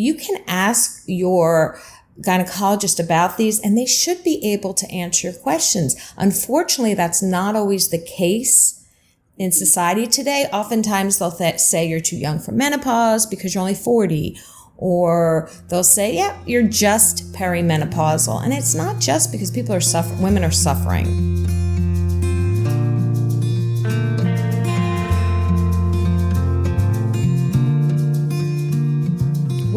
[0.00, 1.78] you can ask your
[2.20, 5.96] gynecologist about these and they should be able to answer your questions.
[6.16, 8.84] Unfortunately, that's not always the case
[9.38, 10.46] in society today.
[10.52, 14.38] Oftentimes they'll th- say you're too young for menopause because you're only 40
[14.76, 18.42] or they'll say, yeah, you're just perimenopausal.
[18.42, 21.69] And it's not just because people are suffering, women are suffering.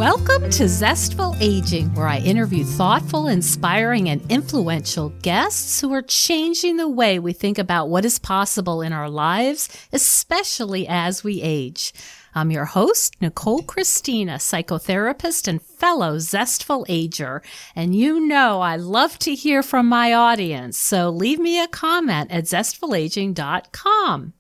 [0.04, 6.76] Welcome to Zestful Aging, where I interview thoughtful, inspiring, and influential guests who are changing
[6.76, 11.94] the way we think about what is possible in our lives, especially as we age.
[12.36, 17.42] I'm your host, Nicole Christina, psychotherapist and fellow Zestful Ager.
[17.74, 22.30] And you know I love to hear from my audience, so leave me a comment
[22.30, 24.34] at zestfulaging.com.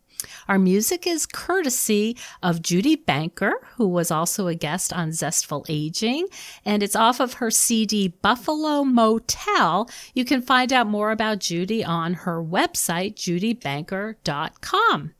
[0.54, 6.28] Our music is courtesy of Judy Banker, who was also a guest on Zestful Aging,
[6.64, 9.90] and it's off of her CD Buffalo Motel.
[10.14, 15.14] You can find out more about Judy on her website, judybanker.com.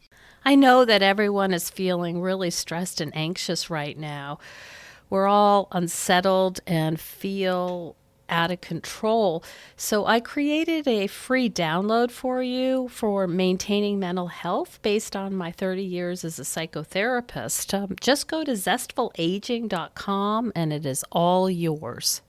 [0.46, 4.38] I know that everyone is feeling really stressed and anxious right now.
[5.10, 7.96] We're all unsettled and feel
[8.34, 9.44] out of control.
[9.78, 15.52] So I created a free download for you for maintaining mental health based on my
[15.52, 17.74] 30 years as a psychotherapist.
[17.74, 22.22] Um, just go to zestfulaging.com and it is all yours.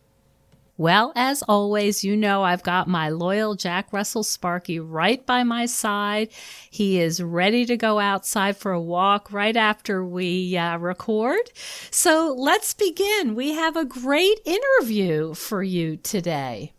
[0.77, 5.67] Well, as always, you know I've got my loyal Jack Russell Sparky right by my
[5.67, 6.31] side.
[6.69, 11.53] He is ready to go outside for a walk right after we uh, record.
[11.93, 13.37] So let's begin.
[13.37, 16.74] We have a great interview for you today.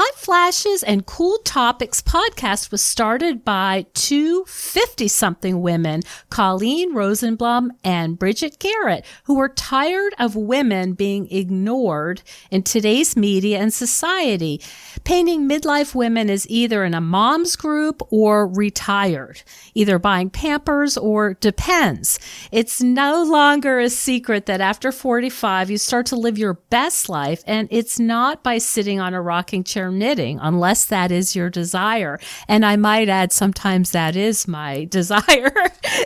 [0.00, 7.70] Hot Flashes and Cool Topics podcast was started by two 50 something women, Colleen Rosenblum
[7.82, 14.60] and Bridgett Barratt, who were tired of women being ignored in today's media and society,
[15.02, 19.42] painting midlife women as either in a mom's group or retired,
[19.74, 22.20] either buying Pampers or depends.
[22.52, 27.42] It's no longer a secret that after 45, you start to live your best life,
[27.48, 32.18] and it's not by sitting on a rocking chair knitting unless that is your desire.
[32.46, 35.52] And I might add, sometimes that is my desire.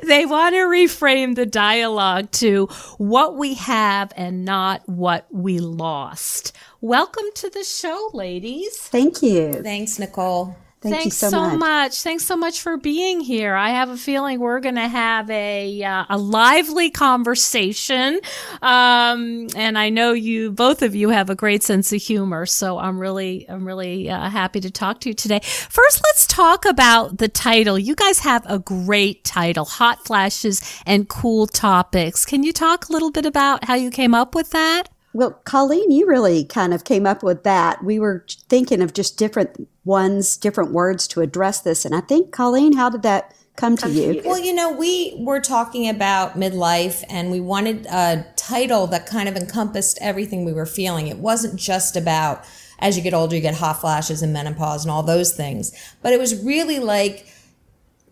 [0.03, 2.67] they want to reframe the dialogue to
[2.99, 6.53] what we have and not what we lost.
[6.81, 8.77] Welcome to the show, ladies.
[8.77, 9.63] Thank you.
[9.63, 10.57] Thanks, Nicole.
[10.83, 11.59] Thank Thanks you so, so much.
[11.61, 12.03] much.
[12.03, 13.55] Thanks so much for being here.
[13.55, 18.19] I have a feeling we're going to have a uh, a lively conversation,
[18.63, 22.47] um, and I know you both of you have a great sense of humor.
[22.47, 25.39] So I'm really I'm really uh, happy to talk to you today.
[25.45, 27.79] First, let's talk about the title.
[27.79, 32.93] You guys have a great title: "Hot Flashes and Cool Topics." Can you talk a
[32.93, 34.92] little bit about how you came up with that?
[35.15, 37.85] Well, Colleen, you really kind of came up with that.
[37.85, 41.85] We were thinking of just different ones, different words to address this.
[41.85, 44.23] And I think, Colleen, how did that come to you?
[44.25, 49.29] Well, you know, we were talking about midlife and we wanted a title that kind
[49.29, 51.09] of encompassed everything we were feeling.
[51.09, 52.45] It wasn't just about
[52.79, 55.73] as you get older, you get hot flashes and menopause and all those things,
[56.03, 57.33] but it was really like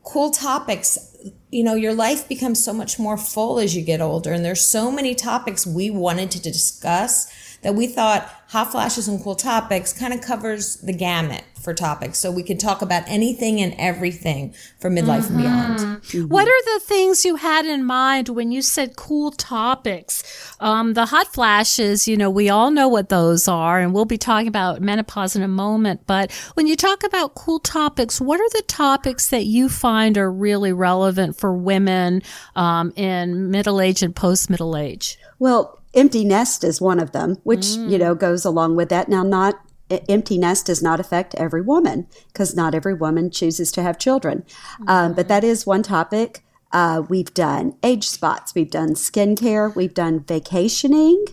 [0.03, 0.99] cool topics.
[1.51, 4.65] You know, your life becomes so much more full as you get older, and there's
[4.65, 7.31] so many topics we wanted to discuss
[7.63, 12.19] that we thought hot flashes and cool topics kind of covers the gamut for topics.
[12.19, 16.31] So we could talk about anything and everything for midlife and beyond.
[16.31, 20.55] What are the things you had in mind when you said cool topics?
[20.59, 24.19] Um, the hot flashes, you know, we all know what those are, and we'll be
[24.19, 26.07] talking about menopause in a moment.
[26.07, 30.33] But when you talk about cool topics, what are the topics that you find are
[30.33, 32.23] really relevant for women
[32.57, 35.19] um, in middle age and post middle age?
[35.39, 39.09] Well, empty nest is one of them, which, you know, goes along with that.
[39.09, 39.61] Now, not
[40.09, 44.45] empty nest does not affect every woman because not every woman chooses to have children.
[44.87, 46.45] Um, but that is one topic.
[46.73, 51.25] Uh, we've done age spots, we've done skincare, we've done vacationing.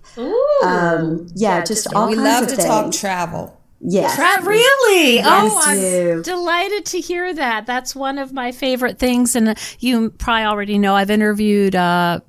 [0.63, 2.67] Um, yeah, just all we kinds love of to things.
[2.67, 3.61] talk travel.
[3.79, 4.15] yes.
[4.15, 5.17] Tra- really?
[5.17, 6.23] Yes, oh, I'm do.
[6.23, 7.67] delighted to hear that.
[7.67, 9.35] That's one of my favorite things.
[9.35, 12.21] And you probably already know I've interviewed uh,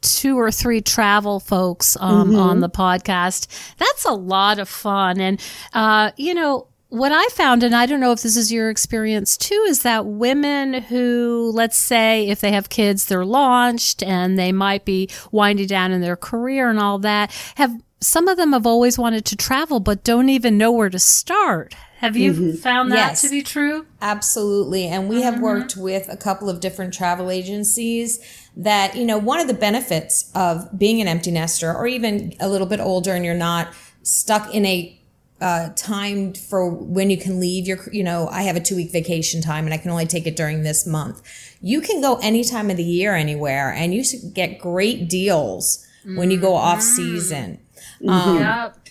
[0.00, 3.46] two or three travel folks um, on the podcast.
[3.78, 5.20] That's a lot of fun.
[5.20, 5.40] And,
[5.72, 9.38] uh, you know, what I found, and I don't know if this is your experience
[9.38, 14.52] too, is that women who, let's say, if they have kids, they're launched and they
[14.52, 18.66] might be winding down in their career and all that, have some of them have
[18.66, 21.74] always wanted to travel but don't even know where to start.
[22.02, 22.56] Have you Mm-hmm.
[22.56, 23.22] found that Yes.
[23.22, 23.86] to be true?
[24.00, 24.88] Absolutely.
[24.88, 28.18] And we have worked with a couple of different travel agencies
[28.56, 32.48] that, you know, one of the benefits of being an empty nester or even a
[32.48, 33.72] little bit older and you're not
[34.02, 34.98] stuck in a
[35.40, 38.90] uh, time for when you can leave your, you know, I have a two week
[38.90, 41.22] vacation time and I can only take it during this month.
[41.60, 45.86] You can go any time of the year anywhere and you should get great deals
[46.16, 47.60] when you go off season.
[48.08, 48.81] Um, Yep.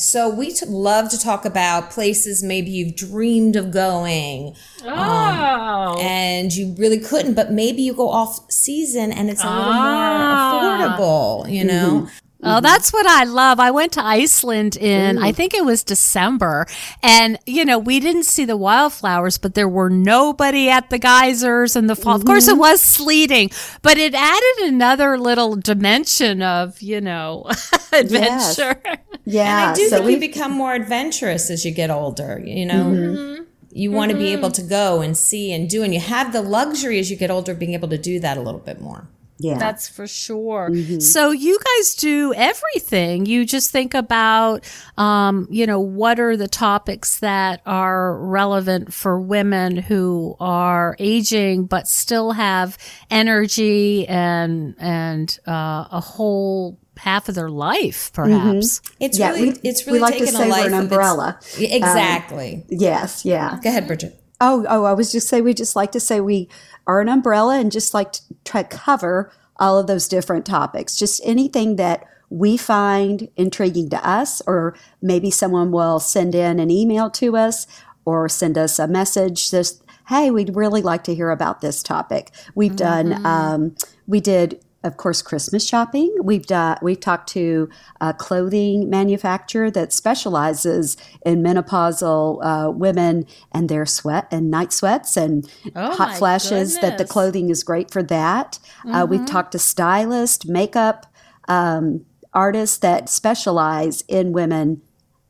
[0.00, 5.98] So we t- love to talk about places maybe you've dreamed of going Oh.
[6.00, 10.78] and you really couldn't, but maybe you go off season and it's a little Ah.
[10.78, 12.08] more affordable, you know?
[12.42, 12.62] Oh, mm-hmm.
[12.62, 13.60] that's what I love.
[13.60, 16.66] I went to Iceland in, I think it was December.
[17.02, 21.76] And, you know, we didn't see the wildflowers, but there were nobody at the geysers
[21.76, 22.16] and the fall.
[22.16, 22.60] Of course, it mm-hmm.
[22.60, 23.50] was sleeting,
[23.82, 27.46] but it added another little dimension of, you know,
[27.92, 28.80] adventure.
[29.24, 29.62] Yeah.
[29.62, 32.64] And I do so think we you become more adventurous as you get older, you
[32.66, 32.84] know?
[32.84, 33.16] Mm-hmm.
[33.16, 33.44] mm-hmm.
[33.72, 36.42] You want to be able to go and see and do, and you have the
[36.42, 39.06] luxury as you get older of being able to do that a little bit more.
[39.42, 39.58] Yeah.
[39.58, 40.70] That's for sure.
[41.00, 43.24] So you guys do everything.
[43.24, 49.18] You just think about, um, you know, what are the topics that are relevant for
[49.18, 52.76] women who are aging but still have
[53.10, 58.82] energy and and uh, a whole half of their life, perhaps.
[59.00, 60.74] It's Yeah, really, we- it's we really like to taken say a we're life an
[60.74, 61.38] of its- umbrella.
[61.58, 62.64] exactly.
[62.68, 63.24] yes.
[63.24, 63.58] Yeah.
[63.62, 64.19] Go ahead, Bridgett.
[64.40, 66.48] Oh, oh, I was just say we just like to say we
[66.86, 70.96] are an umbrella and just like to try to cover all of those different topics.
[70.96, 76.70] Just anything that we find intriguing to us, or maybe someone will send in an
[76.70, 77.66] email to us
[78.04, 79.50] or send us a message.
[79.50, 82.32] Just hey, we'd really like to hear about this topic.
[82.54, 83.24] We've done.
[83.26, 83.74] Um,
[84.06, 84.64] we did.
[84.82, 86.14] Of course, Christmas shopping.
[86.22, 86.78] We've done.
[86.80, 87.68] We've talked to
[88.00, 95.18] a clothing manufacturer that specializes in menopausal uh, women and their sweat and night sweats
[95.18, 95.46] and
[95.76, 96.78] Oh, hot my flashes.
[96.80, 98.58] That the clothing is great for that.
[98.86, 101.06] Uh, we've talked to stylists, makeup
[101.46, 104.80] um, artists that specialize in women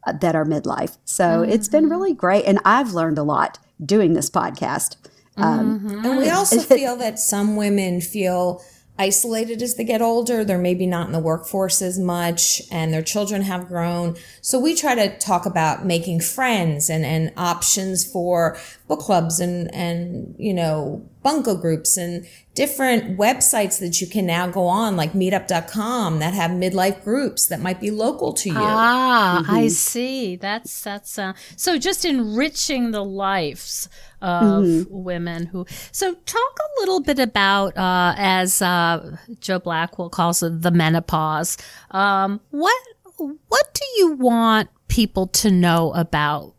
[0.07, 0.97] uh, that are midlife.
[1.05, 4.97] So it's been really great, and I've learned a lot doing this podcast.
[5.37, 8.63] And we also feel that some women feel
[9.01, 10.45] isolated as they get older.
[10.45, 14.17] They're maybe not in the workforce as much and their children have grown.
[14.43, 18.59] So we try to talk about making friends and, and options for
[18.89, 24.49] book clubs and, and, you know, bunko groups and different websites that you can now
[24.49, 28.55] go on like meetup.com that have midlife groups that might be local to you.
[28.57, 30.37] Ah, I see.
[30.37, 33.89] That's that's uh, so just enriching the lives
[34.21, 35.67] of women who.
[35.93, 41.57] So talk a little bit about uh, as uh, Joe Blackwell calls it the menopause.
[41.91, 42.77] Um, what
[43.17, 46.55] what do you want people to know about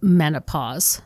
[0.00, 1.02] menopause?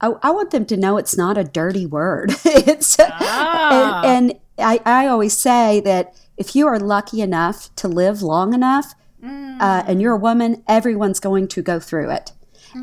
[0.00, 2.32] I, I want them to know it's not a dirty word.
[2.44, 8.22] it's and, and I, I always say that if you are lucky enough to live
[8.22, 8.94] long enough,
[9.60, 12.32] uh, and you're a woman, everyone's going to go through it.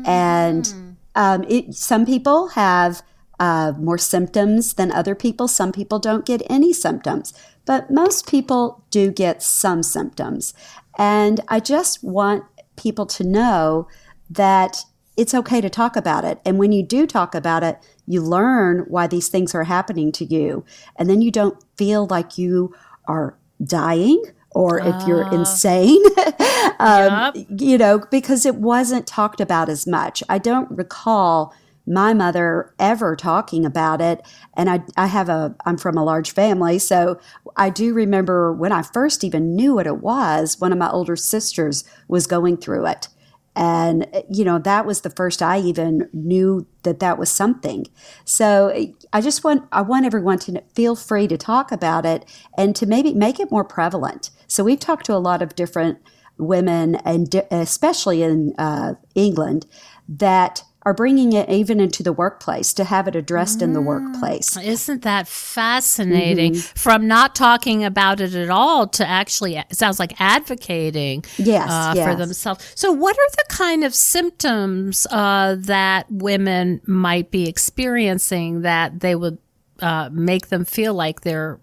[0.04, 3.02] And um, it, some people have
[3.40, 5.48] uh, more symptoms than other people.
[5.48, 7.32] Some people don't get any symptoms,
[7.64, 10.52] but most people do get some symptoms.
[10.98, 12.44] And I just want
[12.76, 13.88] people to know
[14.28, 14.84] that
[15.16, 16.40] it's okay to talk about it.
[16.44, 20.24] And when you do talk about it, you learn why these things are happening to
[20.24, 20.64] you.
[20.96, 22.74] And then you don't feel like you
[23.08, 26.02] are dying or if you're insane,
[26.78, 30.22] um, you know, because it wasn't talked about as much.
[30.30, 31.54] I don't recall
[31.86, 34.26] my mother ever talking about it.
[34.54, 36.78] And I, I have a, I'm from a large family.
[36.78, 37.20] So
[37.56, 41.16] I do remember when I first even knew what it was, one of my older
[41.16, 43.08] sisters was going through it.
[43.56, 47.86] And, you know, that was the first I even knew that that was something.
[48.26, 52.26] So I just want, I want everyone to feel free to talk about it
[52.58, 54.30] and to maybe make it more prevalent.
[54.46, 55.98] So we've talked to a lot of different
[56.38, 59.64] women, and di- especially in uh, England,
[60.06, 64.56] that are bringing it even into the workplace to have it addressed in the workplace.
[64.56, 66.54] Isn't that fascinating?
[66.54, 71.92] From not talking about it at all to actually, it sounds like advocating Yes, uh,
[71.92, 72.72] for themselves.
[72.76, 79.16] So, what are the kind of symptoms uh, that women might be experiencing that they
[79.16, 79.38] would
[79.80, 81.58] uh, make them feel like they're,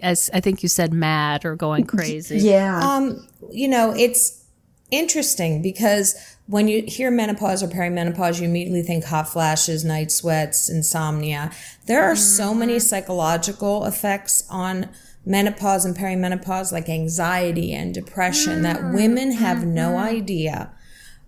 [0.00, 2.38] as I think you said, mad or going crazy?
[2.38, 2.80] Yeah.
[2.80, 4.43] Um, you know, it's
[4.90, 10.68] interesting because when you hear menopause or perimenopause, you immediately think hot flashes, night sweats,
[10.68, 11.50] insomnia.
[11.86, 12.80] There are so many mm-hmm.
[12.80, 14.90] psychological effects on
[15.24, 18.94] menopause and perimenopause, like anxiety and depression, that mm-hmm.
[18.94, 20.16] women have no mm-hmm.
[20.16, 20.70] idea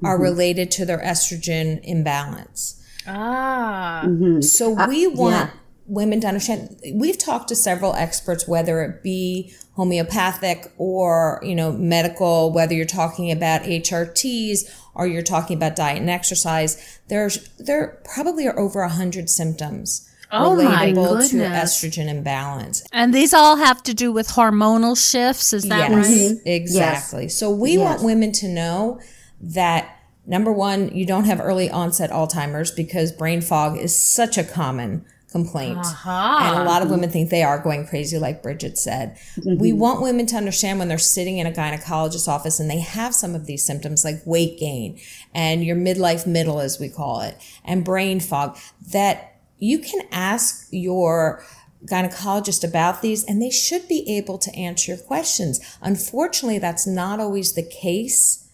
[0.05, 2.83] are related to their estrogen imbalance.
[3.07, 4.07] Ah.
[4.41, 5.51] So uh, we want
[5.87, 6.77] women to understand.
[6.93, 12.87] We've talked to several experts, whether it be homeopathic or you know medical, whether you're
[12.87, 17.01] talking about HRTs or you're talking about diet and exercise.
[17.09, 22.83] There's there probably are over a hundred symptoms Oh my relatable to estrogen imbalance.
[22.93, 26.07] And these all have to do with hormonal shifts, is that yes, right?
[26.07, 26.49] Mm-hmm.
[26.49, 27.29] exactly.
[27.29, 29.01] So we want women to know
[29.41, 34.45] that number one, you don't have early onset Alzheimer's because brain fog is such a
[34.45, 35.05] common
[35.37, 35.77] complaint.
[35.77, 36.65] And a uh-huh.
[36.65, 39.19] lot of women think they are going crazy, like Bridgett said.
[39.37, 39.79] We mm-hmm.
[39.79, 43.35] want women to understand when they're sitting in a gynecologist's office and they have some
[43.35, 44.99] of these symptoms like weight gain
[45.35, 48.57] and your midlife middle, as we call it, and brain fog,
[48.93, 51.45] that you can ask your
[51.85, 55.61] gynecologist about these and they should be able to answer your questions.
[55.83, 58.49] Unfortunately, that's not always the case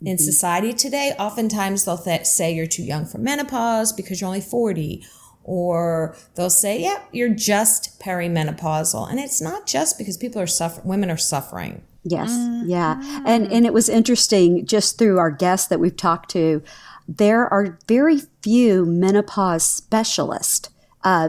[0.00, 0.24] in mm-hmm.
[0.24, 1.14] society today.
[1.18, 5.04] Oftentimes they'll th- say you're too young for menopause because you're only 40
[5.48, 9.10] or they'll say, yeah, you're just perimenopausal.
[9.10, 11.82] And it's not just because people are suffering, women are suffering.
[12.04, 12.30] Yes,
[12.64, 16.62] yeah, and and it was interesting just through our guests that we've talked to.
[17.08, 20.70] There are very few menopause specialists,
[21.02, 21.28] uh,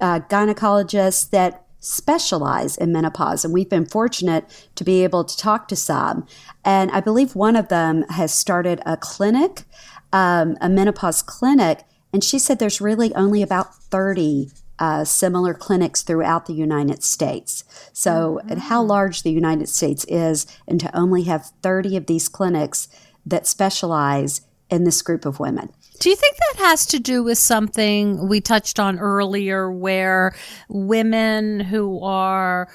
[0.00, 5.68] uh, gynecologists that specialize in menopause, and we've been fortunate to be able to talk
[5.68, 6.26] to some.
[6.64, 9.64] And I believe one of them has started a clinic,
[10.12, 14.50] um, a menopause clinic, and she said there's really only about thirty
[14.80, 17.64] uh, similar clinics throughout the United States.
[17.92, 22.28] So, and how large the United States is, and to only have 30 of these
[22.28, 22.88] clinics
[23.26, 24.40] that specialize
[24.70, 25.70] in this group of women.
[25.98, 30.34] Do you think that has to do with something we touched on earlier where
[30.70, 32.68] women who are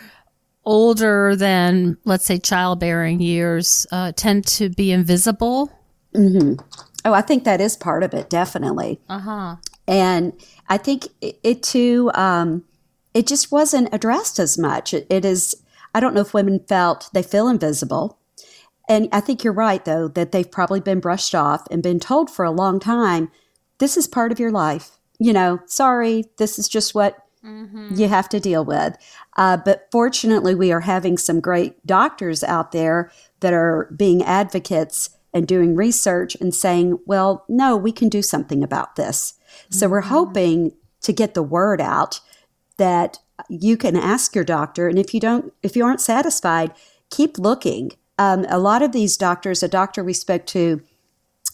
[0.64, 5.72] older than, let's say, childbearing years uh, tend to be invisible?
[7.06, 9.00] Oh, I think that is part of it, definitely.
[9.08, 9.56] Uh huh.
[9.88, 10.34] And
[10.68, 12.66] I think it, it too, um,
[13.14, 14.94] it just wasn't addressed as much.
[14.94, 15.56] It, it is,
[15.94, 18.18] I don't know if women felt they feel invisible.
[18.90, 22.30] And I think you're right, though, that they've probably been brushed off and been told
[22.30, 23.32] for a long time
[23.78, 24.98] this is part of your life.
[25.20, 27.20] You know, sorry, this is just what
[27.96, 28.96] you have to deal with.
[29.38, 35.15] Uh, but fortunately, we are having some great doctors out there that are being advocates
[35.36, 39.34] and doing research and saying, well, no, we can do something about this.
[39.70, 42.22] So we're hoping to get the word out
[42.78, 46.72] that you can ask your doctor, and if you don't, if you aren't satisfied,
[47.10, 47.92] keep looking.
[48.18, 50.82] Um, a lot of these doctors, a doctor we spoke to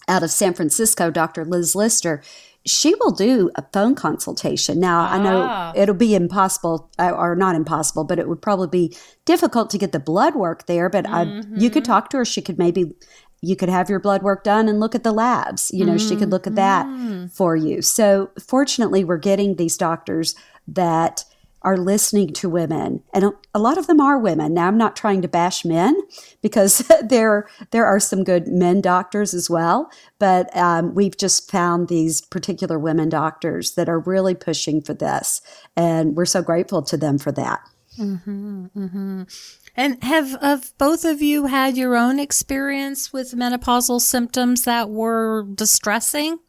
[0.07, 1.43] out of San Francisco, Dr.
[1.43, 2.21] Liz Lister,
[2.65, 4.79] she will do a phone consultation.
[4.79, 8.95] Now, I know it'll be impossible, uh, or not impossible, but it would probably be
[9.25, 10.87] difficult to get the blood work there.
[10.87, 12.25] But I, you could talk to her.
[12.25, 12.93] She could maybe,
[13.41, 15.71] you could have your blood work done and look at the labs.
[15.73, 17.27] You know, she could look at that mm-hmm.
[17.27, 17.81] for you.
[17.81, 20.35] So, fortunately, we're getting these doctors
[20.67, 21.25] that
[21.63, 25.21] are listening to women and a, lot of them are women now i'm not trying
[25.21, 25.95] to bash men
[26.41, 31.87] because there there are some good men doctors as well but um, we've just found
[31.87, 35.41] these particular women doctors that are really pushing for this
[35.75, 37.59] and we're so grateful to them for that
[37.99, 39.23] mm-hmm, mm-hmm.
[39.75, 45.45] And have have both of you had your own experience with menopausal symptoms that were
[45.55, 46.39] distressing?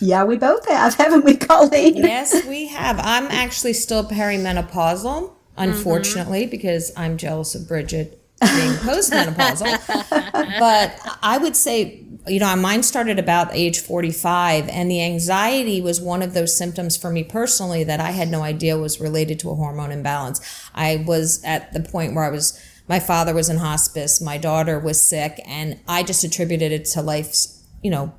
[0.00, 3.00] yeah we both have haven't we colleen Yes, we have.
[3.00, 6.50] I'm actually still perimenopausal, unfortunately, mm-hmm.
[6.50, 10.58] because I'm jealous of Bridgett being postmenopausal.
[10.58, 16.00] but I would say, you know, mine started about age 45, and the anxiety was
[16.00, 19.50] one of those symptoms for me personally that I had no idea was related to
[19.50, 20.40] a hormone imbalance.
[20.74, 22.60] I was at the point where I was.
[22.88, 27.00] My father was in hospice, my daughter was sick, and I just attributed it to
[27.00, 28.12] life's, you know,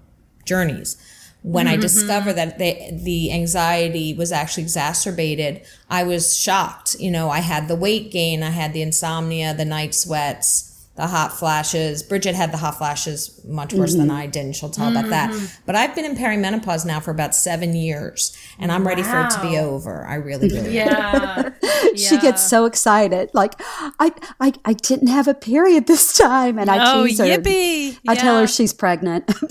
[0.46, 0.98] journeys
[1.44, 1.82] when I mm-hmm.
[1.82, 6.96] discovered that the, the anxiety was actually exacerbated, I was shocked.
[7.00, 11.08] You know, I had the weight gain, I had the insomnia, the night sweats, the
[11.08, 12.04] hot flashes.
[12.04, 14.18] Bridgett had the hot flashes much worse than mm-hmm.
[14.18, 15.32] I did, and she'll tell about that.
[15.32, 15.46] Mm-hmm.
[15.66, 19.30] But I've been in perimenopause now for about seven years, and I'm ready for it
[19.32, 20.06] to be over.
[20.06, 20.92] I really, really am.
[20.92, 21.52] Yeah.
[21.96, 23.54] she gets so excited like
[24.00, 28.00] I, I i didn't have a period this time and i Oh, tease her yippee.
[28.08, 29.26] i tell her she's pregnant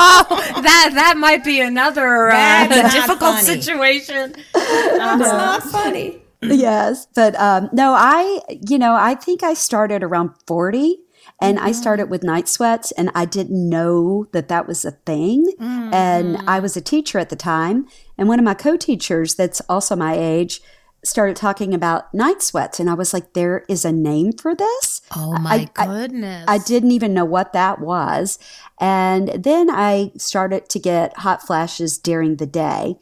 [0.00, 3.60] oh, that that might be another uh, difficult funny.
[3.60, 4.34] situation.
[4.36, 5.16] It's uh-huh.
[5.16, 6.22] not funny.
[6.42, 10.98] yes but um, no i you know i think i started around 40
[11.40, 15.52] and i started with night sweats and i didn't know that that was a thing
[15.60, 19.96] and i was a teacher at the time and one of my co-teachers that's also
[19.96, 20.60] my age
[21.04, 22.80] started talking about night sweats.
[22.80, 25.00] And I was like, there is a name for this?
[25.14, 26.44] Oh my I- I- goodness.
[26.48, 28.36] I didn't even know what that was.
[28.80, 32.96] And then I started to get hot flashes during the day.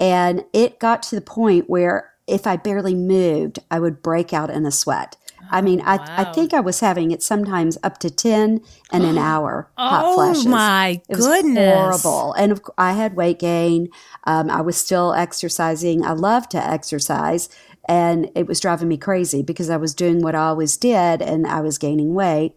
[0.00, 4.50] And it got to the point where if I barely moved, I would break out
[4.50, 5.16] in a sweat.
[5.50, 9.18] I mean, I, I think I was having it sometimes up to 10 and an
[9.30, 10.46] hour hot oh flashes.
[10.46, 11.74] my It goodness.
[11.74, 12.32] horrible.
[12.32, 13.88] And of, I had weight gain.
[14.24, 16.02] Um, I was still exercising.
[16.04, 17.50] I love to exercise.
[17.86, 21.46] And it was driving me crazy because I was doing what I always did and
[21.46, 22.54] I was gaining weight.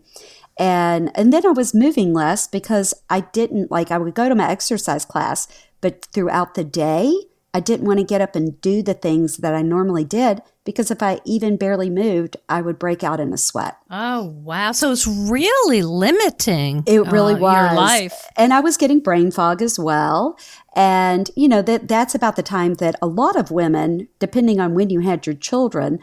[0.57, 4.35] And, and then I was moving less because I didn't like, I would go to
[4.35, 5.47] my exercise class,
[5.81, 7.13] but throughout the day,
[7.57, 10.91] I didn't want to get up and do the things that I normally did because
[10.91, 13.75] if I even barely moved, I would break out in a sweat.
[13.89, 14.73] Oh wow!
[14.73, 16.83] So it's really limiting.
[16.85, 17.55] It really uh, was.
[17.55, 18.13] your life.
[18.35, 20.37] And I was getting brain fog as well.
[20.75, 24.75] And, you know, that that's about the time that a lot of women, depending on
[24.75, 25.97] when you had your children,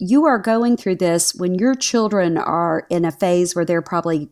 [0.00, 4.30] you are going through this when your children are in a phase where they're probably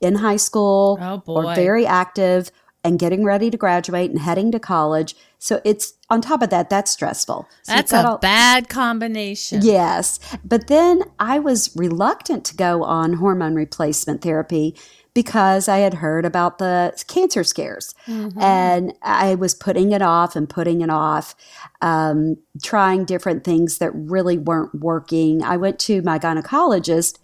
[0.00, 2.52] in high school Oh, or very active
[2.84, 5.16] and getting ready to graduate and heading to college.
[5.42, 7.48] So it's on top of that, that's stressful.
[7.62, 9.60] So That's a all- bad combination.
[9.62, 10.20] Yes.
[10.44, 14.76] But then I was reluctant to go on hormone replacement therapy
[15.14, 17.94] because I had heard about the cancer scares.
[18.06, 21.34] And I was putting it off and putting it off,
[21.80, 25.42] um, trying different things that really weren't working.
[25.42, 27.18] I went to my gynecologist.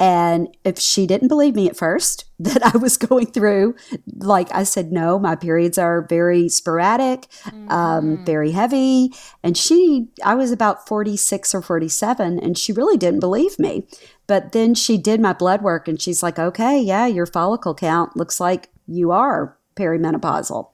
[0.00, 3.76] And if she didn't believe me at first that I was going through,
[4.16, 7.26] like I said, no, my periods are very sporadic,
[7.68, 9.12] um, very heavy.
[9.42, 13.86] And she, I was about 46 or 47, and she really didn't believe me.
[14.26, 18.16] But then she did my blood work and she's like, okay, yeah, your follicle count
[18.16, 20.68] looks like you are perimenopausal.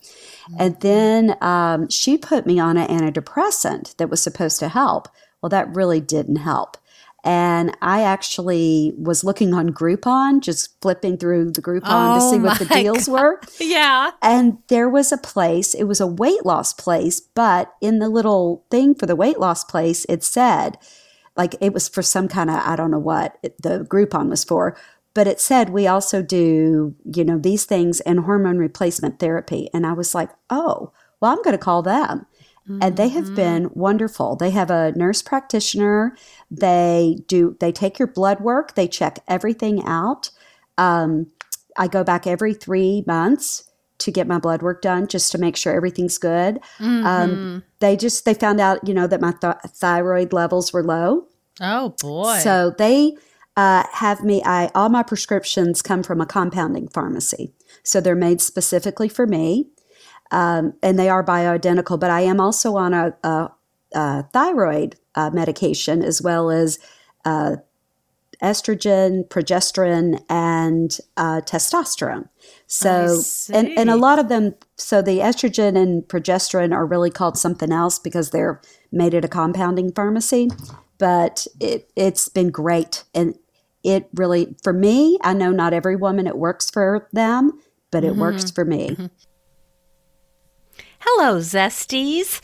[0.59, 5.09] And then um, she put me on an antidepressant that was supposed to help.
[5.41, 6.77] Well, that really didn't help.
[7.27, 12.39] And I actually was looking on Groupon, just flipping through the Groupon to Oh see
[12.39, 13.41] what the deals were.
[13.59, 14.13] Yeah.
[14.23, 18.65] And there was a place, it was a weight loss place, but in the little
[18.71, 20.79] thing for the weight loss place, it said,
[21.37, 24.45] like it was for some kind of, I don't know what it, the Groupon was
[24.45, 24.77] for,
[25.13, 29.69] but it said, we also do, you know, these things and hormone replacement therapy.
[29.75, 32.27] And I was like, oh, well, I'm going to call them.
[32.69, 34.35] And they have been wonderful.
[34.35, 36.17] They have a nurse practitioner.
[36.51, 40.31] They do, they take your blood work, they check everything out.
[40.77, 41.29] Um,
[41.77, 45.57] I go back every three months to get my blood work done just to make
[45.57, 46.59] sure everything's good.
[46.81, 51.29] Um, they just they found out you know that my th- thyroid levels were low,
[51.61, 52.39] Oh boy.
[52.43, 53.17] so they
[53.57, 54.43] uh, have me.
[54.45, 57.53] I all my prescriptions come from a compounding pharmacy,
[57.83, 59.69] so they're made specifically for me,
[60.31, 61.99] um, and they are bioidentical.
[61.99, 63.51] But I am also on a, a,
[63.95, 66.79] a thyroid uh, medication as well as
[67.25, 67.57] uh,
[68.43, 72.29] estrogen, progesterone, and uh, testosterone.
[72.67, 77.39] So, and, and a lot of them, so the estrogen and progesterone are really called
[77.39, 78.61] something else because they're
[78.93, 80.51] made at a compounding pharmacy.
[80.99, 83.05] But it, it's been great.
[83.15, 83.39] And
[83.83, 87.59] it really, for me, I know not every woman it works for them,
[87.91, 88.97] but it works for me.
[91.09, 92.41] Hello, Zesties.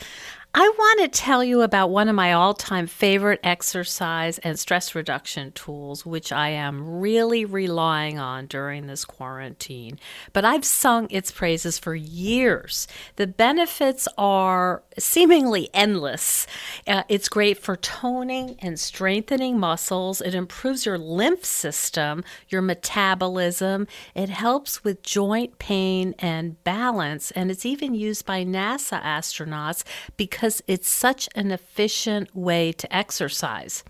[0.55, 4.93] I want to tell you about one of my all time favorite exercise and stress
[4.93, 9.97] reduction tools, which I am really relying on during this quarantine.
[10.31, 12.87] But I've sung its praises for years.
[13.15, 16.45] The benefits are seemingly endless.
[16.85, 23.87] Uh, it's great for toning and strengthening muscles, it improves your lymph system, your metabolism,
[24.13, 29.83] it helps with joint pain and balance, and it's even used by NASA astronauts
[30.15, 33.83] because it's such an efficient way to exercise.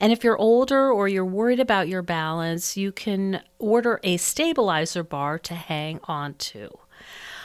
[0.00, 5.02] And if you're older or you're worried about your balance, you can order a stabilizer
[5.02, 6.78] bar to hang on to.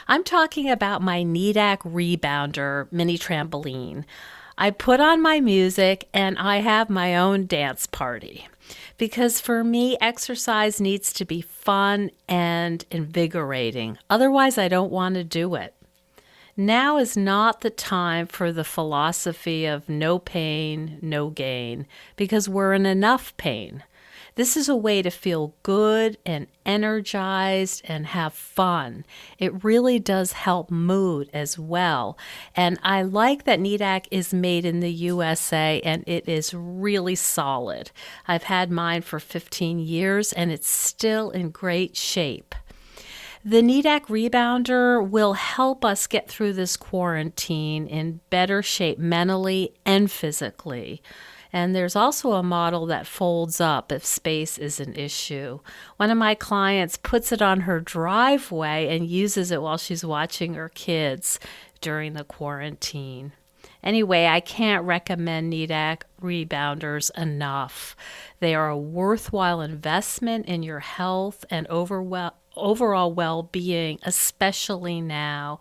[0.08, 4.06] I'm talking about my Needak Rebounder mini trampoline.
[4.58, 8.48] I put on my music and I have my own dance party.
[8.98, 13.98] Because for me, exercise needs to be fun and invigorating.
[14.10, 15.76] Otherwise, I don't want to do it.
[16.60, 22.74] Now is not the time for the philosophy of no pain, no gain, because we're
[22.74, 23.86] in enough pain.
[24.36, 29.06] This is a way to feel good and energized and have fun.
[29.38, 32.18] It really does help mood as well.
[32.54, 37.92] And I like that Needak is made in the USA and it is really solid.
[38.28, 42.54] I've had mine for 15 years and it's still in great shape.
[43.46, 50.12] The Needak Rebounder will help us get through this quarantine in better shape mentally and
[50.12, 51.02] physically.
[51.54, 55.62] And there's also a model that folds up if space is an issue.
[55.96, 60.56] One of my clients puts it on her driveway and uses it while she's watching
[60.56, 61.40] her kids
[61.80, 63.32] during the quarantine.
[63.82, 67.96] Anyway, I can't recommend Needak rebounders enough.
[68.42, 75.60] They are a worthwhile investment in your health and overall overall well being, especially now.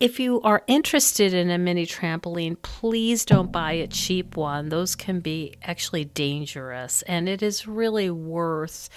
[0.00, 4.68] If you are interested in a mini trampoline, please don't buy a cheap one.
[4.68, 8.88] Those can be actually dangerous, and it is really worth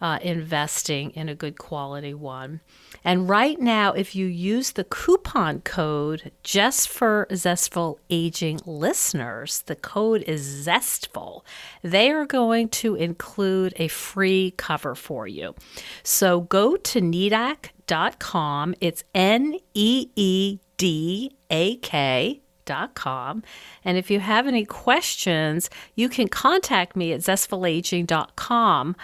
[0.00, 2.60] uh, investing in a good quality one.
[3.04, 9.76] And right now, if you use the coupon code just for Zestful Aging listeners, the
[9.76, 11.44] code is Zestful,
[11.82, 15.54] they are going to include a free cover for you.
[16.02, 18.74] So go to needak.com.
[18.80, 23.42] It's N E E D A K zestfulaging.com.
[23.84, 28.96] And if you have any questions, you can contact me at zestfulaging.com.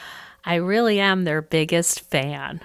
[0.44, 2.60] I really am their biggest fan.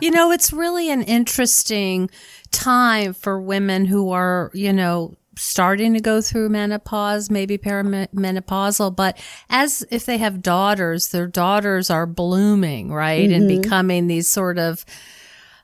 [0.00, 2.10] You know, it's really an interesting
[2.50, 9.18] time for women who are, you know, starting to go through menopause, maybe perimenopausal, but
[9.48, 13.28] as if they have daughters, their daughters are blooming, right?
[13.28, 13.48] Mm-hmm.
[13.48, 14.84] And becoming these sort of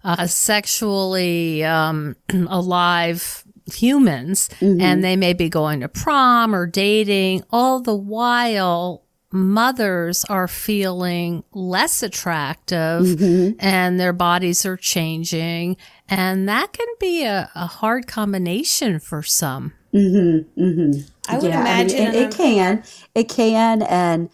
[0.04, 2.16] uh, sexually um,
[2.48, 4.80] alive humans mm-hmm.
[4.80, 9.03] and they may be going to prom or dating all the while
[9.34, 13.56] mothers are feeling less attractive mm-hmm.
[13.58, 15.76] and their bodies are changing.
[16.08, 19.72] And that can be a, a hard combination for some.
[19.92, 21.00] Mm-hmm, mm-hmm.
[21.28, 22.84] I would yeah, imagine I mean, it, it can.
[23.14, 23.82] It can.
[23.82, 24.30] And,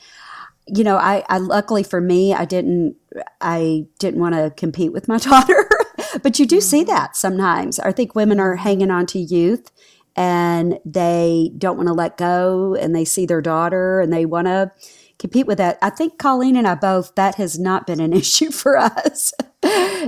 [0.67, 2.97] you know, I, I luckily for me, I didn't,
[3.41, 5.69] I didn't want to compete with my daughter,
[6.23, 6.63] but you do mm-hmm.
[6.63, 7.79] see that sometimes.
[7.79, 9.71] I think women are hanging on to youth
[10.17, 14.47] and they don't want to let go and they see their daughter and they want
[14.47, 14.73] to
[15.19, 15.79] compete with that.
[15.81, 19.33] I think Colleen and I both, that has not been an issue for us,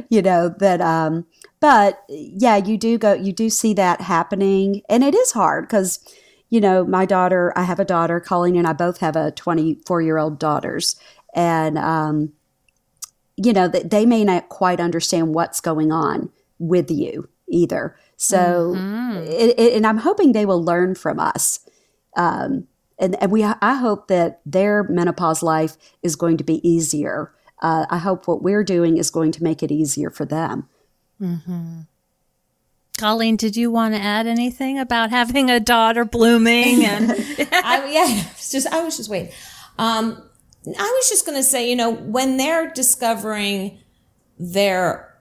[0.09, 1.27] you know, that, um,
[1.61, 6.01] but yeah, you do go, you do see that happening and it is hard because,
[6.49, 10.03] you know, my daughter, I have a daughter, Colleen and I both have a 24
[10.03, 10.97] year old daughters
[11.35, 12.33] and, um,
[13.37, 17.97] you know, that they may not quite understand what's going on with you either.
[18.23, 19.17] So, mm-hmm.
[19.25, 21.59] it, it, and I'm hoping they will learn from us.
[22.17, 27.35] Um, and, and we, I hope that their menopause life is going to be easier.
[27.61, 30.69] Uh, I hope what we're doing is going to make it easier for them.
[31.21, 31.81] Mm-hmm.
[32.97, 36.85] Colleen, did you want to add anything about having a daughter blooming?
[36.85, 37.11] And
[37.53, 39.33] I, yeah, just I was just waiting.
[39.79, 40.23] Um,
[40.65, 43.81] I was just going to say, you know, when they're discovering
[44.39, 45.12] their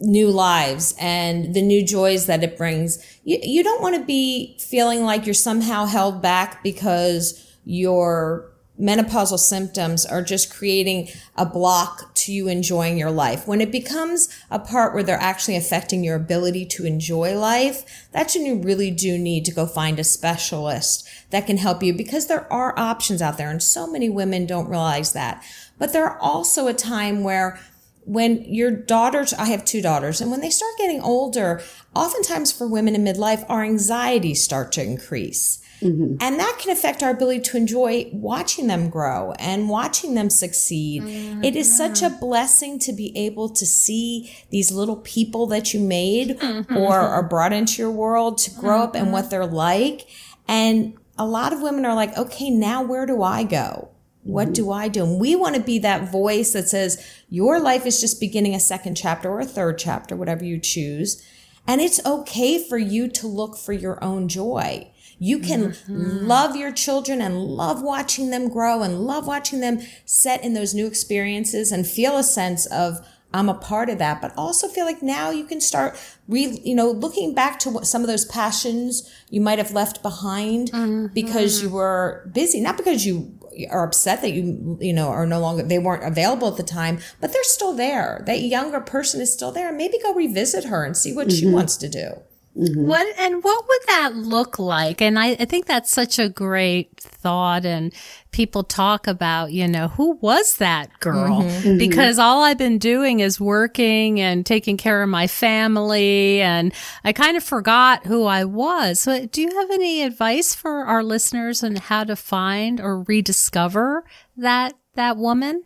[0.00, 2.98] new lives and the new joys that it brings.
[3.24, 9.38] You, you don't want to be feeling like you're somehow held back because your menopausal
[9.38, 13.46] symptoms are just creating a block to you enjoying your life.
[13.46, 18.34] When it becomes a part where they're actually affecting your ability to enjoy life, that's
[18.34, 22.26] when you really do need to go find a specialist that can help you because
[22.26, 25.42] there are options out there and so many women don't realize that.
[25.78, 27.58] But there are also a time where
[28.06, 31.60] when your daughters, I have two daughters, and when they start getting older,
[31.94, 35.62] oftentimes for women in midlife, our anxieties start to increase.
[35.82, 36.16] Mm-hmm.
[36.20, 41.02] And that can affect our ability to enjoy watching them grow and watching them succeed.
[41.02, 41.44] Mm-hmm.
[41.44, 45.80] It is such a blessing to be able to see these little people that you
[45.80, 46.76] made mm-hmm.
[46.76, 49.30] or are brought into your world to grow up and what mm-hmm.
[49.30, 50.06] they're like.
[50.48, 53.90] And a lot of women are like, okay, now where do I go?
[54.26, 55.04] What do I do?
[55.04, 58.60] And we want to be that voice that says, your life is just beginning a
[58.60, 61.22] second chapter or a third chapter, whatever you choose.
[61.66, 64.90] And it's okay for you to look for your own joy.
[65.18, 66.26] You can mm-hmm.
[66.26, 70.74] love your children and love watching them grow and love watching them set in those
[70.74, 74.84] new experiences and feel a sense of, I'm a part of that, but also feel
[74.84, 78.24] like now you can start re, you know, looking back to what some of those
[78.26, 81.12] passions you might have left behind mm-hmm.
[81.12, 83.38] because you were busy, not because you
[83.70, 86.98] are upset that you you know are no longer they weren't available at the time
[87.20, 88.22] but they're still there.
[88.26, 89.72] That younger person is still there.
[89.72, 91.38] Maybe go revisit her and see what mm-hmm.
[91.38, 92.22] she wants to do
[92.56, 92.86] Mm-hmm.
[92.86, 95.02] What and what would that look like?
[95.02, 97.66] And I, I, think that's such a great thought.
[97.66, 97.92] And
[98.30, 101.42] people talk about, you know, who was that girl?
[101.42, 101.68] Mm-hmm.
[101.68, 101.78] mm-hmm.
[101.78, 106.72] Because all I've been doing is working and taking care of my family, and
[107.04, 109.00] I kind of forgot who I was.
[109.00, 114.04] So, do you have any advice for our listeners on how to find or rediscover
[114.34, 115.62] that that woman?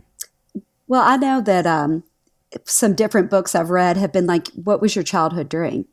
[0.88, 2.02] Well, I know that um,
[2.64, 5.86] some different books I've read have been like, what was your childhood dream?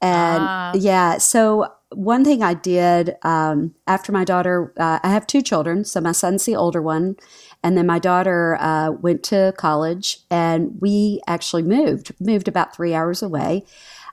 [0.00, 0.72] And Ah.
[0.74, 5.84] yeah, so one thing I did um, after my daughter, uh, I have two children.
[5.84, 7.16] So my son's the older one.
[7.62, 12.92] And then my daughter uh, went to college and we actually moved, moved about three
[12.94, 13.64] hours away.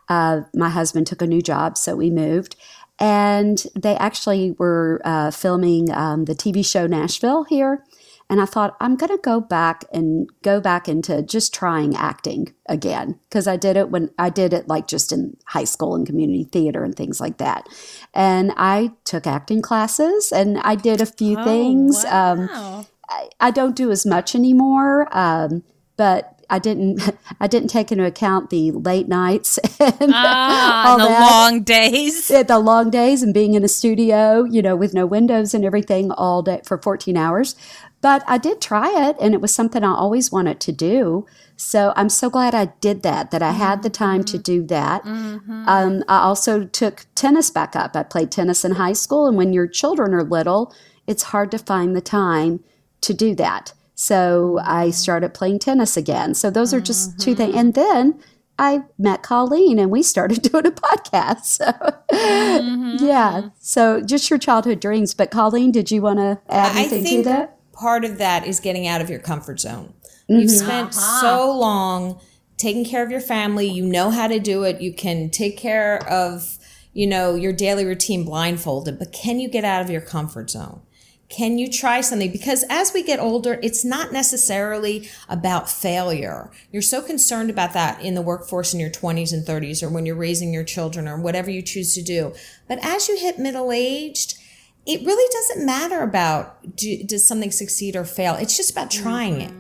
[0.07, 2.55] Uh, my husband took a new job, so we moved.
[2.99, 7.83] And they actually were uh, filming um, the TV show Nashville here.
[8.31, 12.53] And I thought, I'm going to go back and go back into just trying acting
[12.65, 13.19] again.
[13.27, 16.45] Because I did it when I did it like just in high school and community
[16.45, 17.67] theater and things like that.
[18.13, 22.05] And I took acting classes and I did a few things.
[22.05, 22.85] Um, wow.
[23.09, 25.63] I, I don't do as much anymore, um,
[25.97, 27.01] but I didn't.
[27.41, 31.19] I didn't take into account the late nights and Ah, the that.
[31.31, 32.29] long days.
[32.29, 35.65] Yeah, the long days and being in a studio, you know, with no windows and
[35.65, 37.55] everything all day for 14 hours.
[38.01, 41.25] But I did try it and it was something I always wanted to do.
[41.55, 44.03] So I'm so glad I did that, that I had the mm-hmm.
[44.03, 45.03] time to do that.
[45.03, 45.65] Mm-hmm.
[45.67, 47.95] Um, I also took tennis back up.
[47.95, 49.27] I played tennis in high school.
[49.27, 50.73] And when your children are little,
[51.05, 52.63] it's hard to find the time
[53.01, 53.73] to do that.
[53.93, 56.33] So I started playing tennis again.
[56.33, 57.51] So those are just two things.
[57.51, 57.59] Mm-hmm.
[57.59, 58.19] And then
[58.57, 61.45] I met Colleen and we started doing a podcast.
[61.45, 63.49] So yeah.
[63.59, 65.13] So just your childhood dreams.
[65.13, 67.60] But Colleen, did you want to add anything to that?
[67.81, 69.93] Part of that is getting out of your comfort zone.
[70.29, 70.35] Mm-hmm.
[70.35, 71.21] You've spent uh-huh.
[71.21, 72.21] so long
[72.57, 73.67] taking care of your family.
[73.67, 74.79] You know how to do it.
[74.81, 76.59] You can take care of,
[76.93, 80.81] you know, your daily routine blindfolded, but can you get out of your comfort zone?
[81.27, 82.31] Can you try something?
[82.31, 86.51] Because as we get older, it's not necessarily about failure.
[86.73, 90.05] You're so concerned about that in the workforce in your 20s and 30s or when
[90.05, 92.33] you're raising your children or whatever you choose to do.
[92.67, 94.37] But as you hit middle aged,
[94.85, 98.35] it really doesn't matter about do, does something succeed or fail.
[98.35, 99.03] It's just about mm-hmm.
[99.03, 99.53] trying it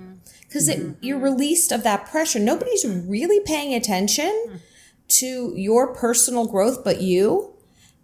[0.47, 0.93] because mm-hmm.
[1.01, 2.39] you're released of that pressure.
[2.39, 4.59] Nobody's really paying attention mm.
[5.19, 7.53] to your personal growth but you.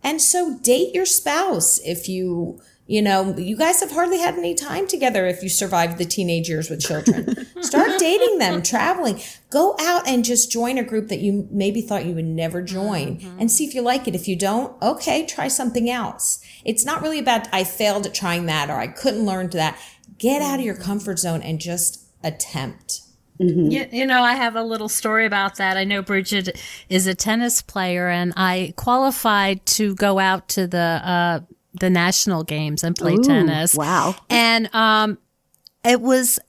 [0.03, 4.53] And so date your spouse if you, you know, you guys have hardly had any
[4.53, 7.47] time together if you survived the teenage years with children.
[7.61, 9.19] Start dating them, traveling.
[9.49, 13.17] Go out and just join a group that you maybe thought you would never join
[13.17, 13.39] mm-hmm.
[13.39, 14.15] and see if you like it.
[14.15, 16.39] If you don't, okay, try something else.
[16.65, 19.79] It's not really about I failed at trying that or I couldn't learn to that.
[20.17, 23.01] Get out of your comfort zone and just attempt.
[23.39, 25.77] You, you know, I have a little story about that.
[25.77, 31.01] I know Bridgett is a tennis player, and I qualified to go out to the
[31.03, 31.39] uh,
[31.79, 33.75] the national games and play Ooh, tennis.
[33.75, 34.15] wow.
[34.31, 35.19] And um,
[35.85, 36.39] it was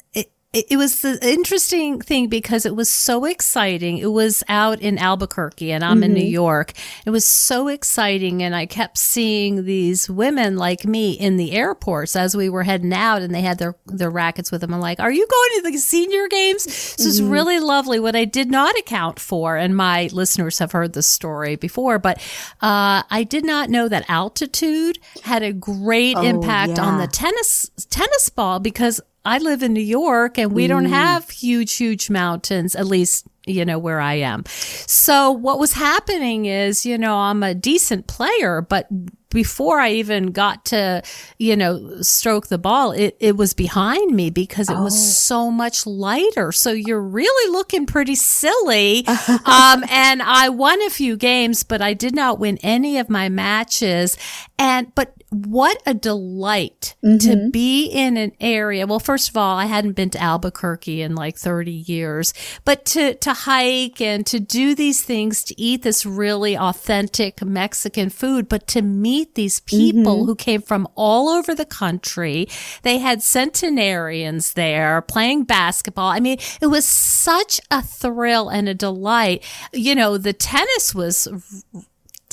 [0.55, 3.99] it, was the interesting thing because it was so exciting.
[3.99, 6.73] It was out in Albuquerque, and I'm in New York.
[7.05, 12.17] It was so exciting, and I kept seeing these women like me in the airports
[12.17, 14.73] as we were heading out, and they had their their rackets with them.
[14.73, 18.01] I'm like, "Are you going to the senior games?" This is really lovely.
[18.01, 22.19] What I did not account for, and my listeners have heard this story before, but
[22.63, 28.31] uh, I did not know that altitude had a great impact on the tennis tennis
[28.31, 28.99] ball because
[29.29, 30.89] I live in New York and we don't mm.
[30.89, 34.45] have huge, huge mountains, at least, you know, where I am.
[34.47, 38.89] So what was happening is, you know, I'm a decent player, but
[39.31, 41.03] before I even got to,
[41.39, 45.87] you know, stroke the ball, it, it was behind me because it was so much
[45.87, 46.51] lighter.
[46.51, 49.07] So you're really looking pretty silly.
[49.45, 53.29] um, and I won a few games, but I did not win any of my
[53.29, 54.17] matches.
[54.59, 58.87] And, but what a delight to be in an area.
[58.87, 62.33] Well, first of all, I hadn't been to Albuquerque in like 30 years,
[62.65, 68.11] but to, to hike and to do these things, to eat this really authentic Mexican
[68.11, 70.27] food, but to meet these people mm-hmm.
[70.27, 72.49] who came from all over the country.
[72.83, 76.11] They had centenarians there playing basketball.
[76.11, 79.45] I mean, it was such a thrill and a delight.
[79.73, 81.29] You know, the tennis was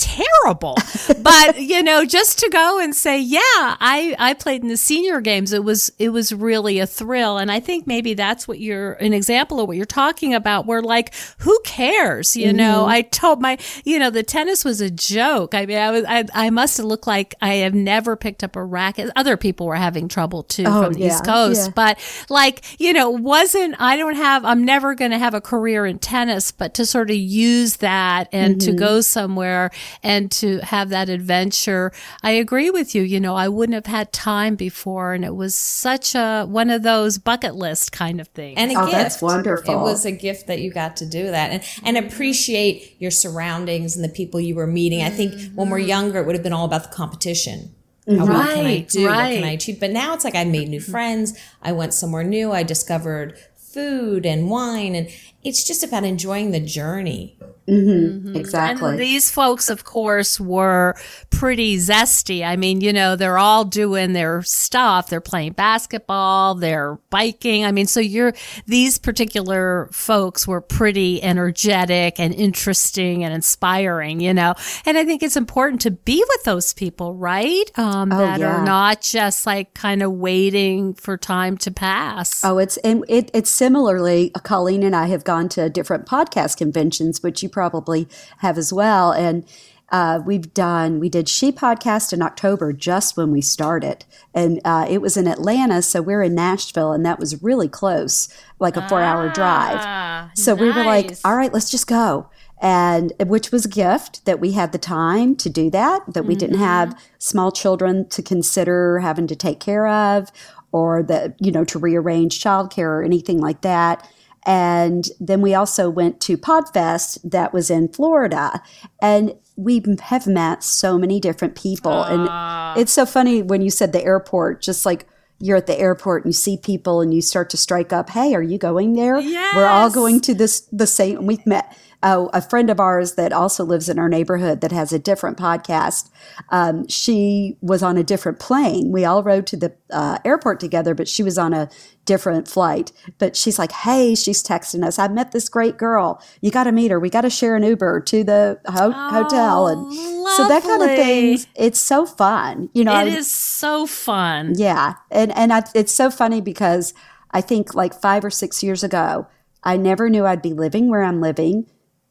[0.06, 0.78] terrible.
[1.22, 5.20] but you know, just to go and say, yeah, I I played in the senior
[5.22, 5.52] games.
[5.52, 9.14] It was it was really a thrill, and I think maybe that's what you're an
[9.14, 10.66] example of what you're talking about.
[10.66, 12.36] Where like, who cares?
[12.36, 12.92] You know, mm-hmm.
[12.92, 15.56] I told my you know the tennis was a joke.
[15.56, 18.56] I mean, I was I, I must have looked like I have never picked up
[18.56, 19.10] a racket.
[19.16, 21.74] Other people were having trouble too Oh, from the yeah, East Coast, yeah.
[21.76, 25.86] but like you know, wasn't I don't have I'm never going to have a career
[25.86, 28.80] in tennis, but to sort of use that and to mm-hmm.
[28.80, 29.72] go somewhere
[30.04, 31.92] and to have that adventure.
[32.24, 33.02] I agree with you.
[33.04, 36.84] You know, I wouldn't have had time before, and it was such a one of
[36.84, 38.56] those bucket list kind of things.
[38.58, 38.92] and a Oh, gift.
[38.98, 39.74] that's wonderful.
[39.74, 43.96] It was a gift that you got to do that and and appreciate your surroundings
[43.96, 45.02] and the people you were meeting.
[45.04, 47.74] I think when we're younger, it would have been all about the competition.
[48.08, 49.04] Uh, What can I Right, do?
[49.06, 49.80] What can I achieve?
[49.80, 51.34] But now it's like I made new friends.
[51.62, 52.52] I went somewhere new.
[52.52, 54.94] I discovered food and wine.
[54.96, 55.10] And
[55.44, 57.38] it's just about enjoying the journey.
[57.68, 58.36] Mm-hmm.
[58.36, 58.92] Exactly.
[58.92, 60.96] And these folks, of course, were
[61.32, 62.46] pretty zesty.
[62.46, 65.10] I mean, you know, they're all doing their stuff.
[65.10, 67.66] They're playing basketball, they're biking.
[67.66, 68.34] I mean, so you're,
[68.68, 74.54] these particular folks were pretty energetic and interesting and inspiring, you know.
[74.86, 77.72] And I think it's important to be with those people, right?
[77.78, 78.58] Um, oh, that yeah.
[78.58, 82.44] are not just like kind of waiting for time to pass.
[82.44, 87.24] Oh, it's, and it, it's similarly, Colleen and I have gone to different podcast conventions,
[87.24, 88.08] which you probably
[88.40, 89.14] have as well.
[89.14, 89.46] And
[89.90, 94.04] uh, we've done, we did She Podcast in October just when we started.
[94.34, 95.82] And uh, it was in Atlanta.
[95.82, 98.28] So we're in Nashville, and that was really close,
[98.60, 99.80] like a four hour drive.
[99.80, 102.30] Ah, So we were like, all right, let's just go.
[102.62, 106.36] And which was a gift that we had the time to do that, that we
[106.36, 110.32] didn't have small children to consider having to take care of
[110.72, 114.10] or that, you know, to rearrange childcare or anything like that.
[114.46, 118.62] And then we also went to Podfest that was in Florida.
[119.02, 122.04] And we have met so many different people.
[122.04, 125.08] And it's so funny when you said the airport, just like
[125.40, 128.36] you're at the airport and you see people and you start to strike up, hey,
[128.36, 129.16] are you going there?
[129.56, 133.34] We're all going to this the same we've met uh, a friend of ours that
[133.34, 136.10] also lives in our neighborhood that has a different podcast
[136.50, 138.92] um, she was on a different plane.
[138.92, 141.70] We all rode to the uh, airport together but she was on a
[142.06, 142.92] different flight.
[143.18, 146.22] But she's like hey she's texting us i met this great girl.
[146.42, 147.00] You got to meet her.
[147.00, 149.68] We got to share an uber to the ho- hotel.
[149.68, 149.94] And
[150.38, 154.54] so that kind of thing, it's so fun you know It I- is so fun.
[154.56, 156.94] yeah, and and I, it's so funny because
[157.32, 159.28] I think like five or six years ago,
[159.64, 161.66] I never knew I'd be living where I'm living.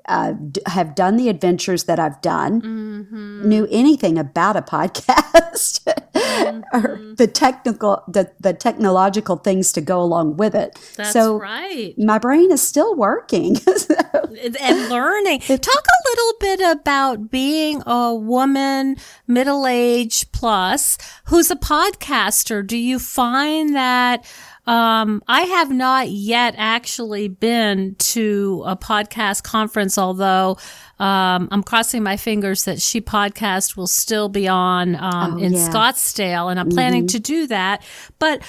[0.07, 2.61] Uh, d- have done the adventures that I've done.
[2.61, 3.49] Mm-hmm.
[3.49, 7.15] Knew anything about a podcast or Mm-hmm.
[7.15, 10.79] the technical, the the technological things to go along with it.
[10.97, 11.95] That's so right.
[11.99, 13.57] my brain is still working.
[14.61, 15.41] and learning.
[15.41, 22.67] Talk a little bit about being a woman, middle age plus, who's a podcaster.
[22.67, 24.25] Do you find that?
[24.67, 30.57] Um, I have not yet actually been to a podcast conference, although
[30.99, 35.53] um, I'm crossing my fingers that She Podcast will still be on um, Oh, in
[35.53, 35.69] yeah.
[35.69, 37.83] Scottsdale, and I'm planning to do that.
[38.19, 38.43] But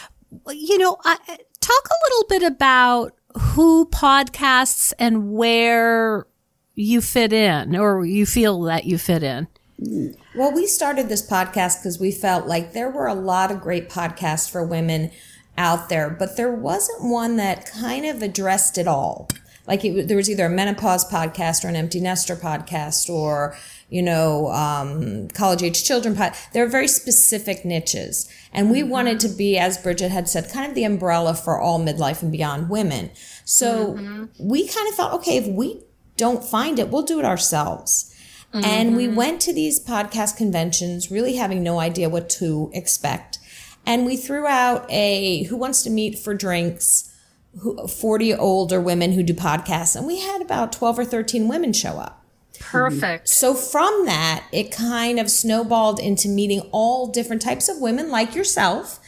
[0.50, 1.18] you know, I,
[1.60, 6.28] talk a little bit about who podcasts and where
[6.76, 9.48] you fit in, or you feel that you fit in.
[10.36, 13.90] Well, we started this podcast because we felt like there were a lot of great
[13.90, 15.12] podcasts for women
[15.58, 19.30] out there, but there wasn't one that kind of addressed it all.
[19.68, 23.56] Like it, there was either a menopause podcast or an empty nester podcast or,
[23.90, 26.34] you know, um, college age children pod.
[26.54, 28.30] There are very specific niches.
[28.54, 28.90] And we mm-hmm.
[28.90, 32.32] wanted to be, as Bridgett had said, kind of the umbrella for all midlife and
[32.32, 33.12] beyond women.
[33.44, 34.26] So mm-hmm.
[34.40, 35.84] we kind of thought, okay, if we
[36.18, 38.12] don't find it, we'll do it ourselves.
[38.54, 39.16] And we mm-hmm.
[39.16, 43.35] went to these podcast conventions really having no idea what to expect.
[43.86, 47.12] And we threw out a who wants to meet for drinks,
[47.60, 49.96] who, 40 older women who do podcasts.
[49.96, 52.26] And we had about 12 or 13 women show up.
[52.60, 53.28] Perfect.
[53.28, 58.34] So from that, it kind of snowballed into meeting all different types of women like
[58.34, 59.00] yourself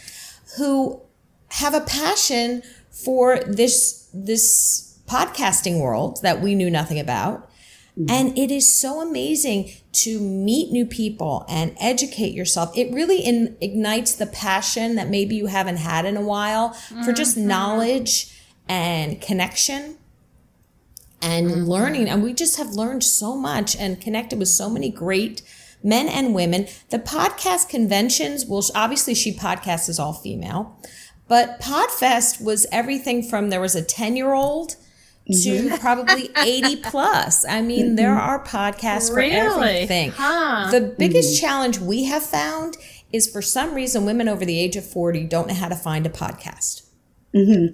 [0.58, 1.02] who
[1.50, 2.62] have a passion
[2.92, 7.50] for this this podcasting world that we knew nothing about.
[7.98, 8.12] Mm-hmm.
[8.12, 12.78] And it is so amazing to meet new people and educate yourself.
[12.78, 17.12] It really in, ignites the passion that maybe you haven't had in a while for
[17.12, 17.48] just mm-hmm.
[17.48, 19.98] knowledge and connection
[21.24, 21.64] and mm-hmm.
[21.64, 22.08] learning.
[22.08, 25.42] And we just have learned so much and connected with so many great
[25.84, 26.68] men and women.
[26.90, 30.80] The podcast conventions, well, obviously, She Podcast is all female,
[31.28, 34.76] but Podfest was everything from there was a 10 year old
[35.28, 35.76] to mm-hmm.
[35.82, 37.46] probably 80 plus.
[37.46, 38.30] I mean, there mm-hmm.
[38.30, 39.36] are podcasts for Really?
[39.38, 40.12] everything.
[40.12, 40.70] Huh.
[40.72, 41.46] The biggest mm-hmm.
[41.46, 42.78] challenge we have found
[43.12, 46.06] is for some reason women over the age of 40 don't know how to find
[46.06, 46.84] a podcast.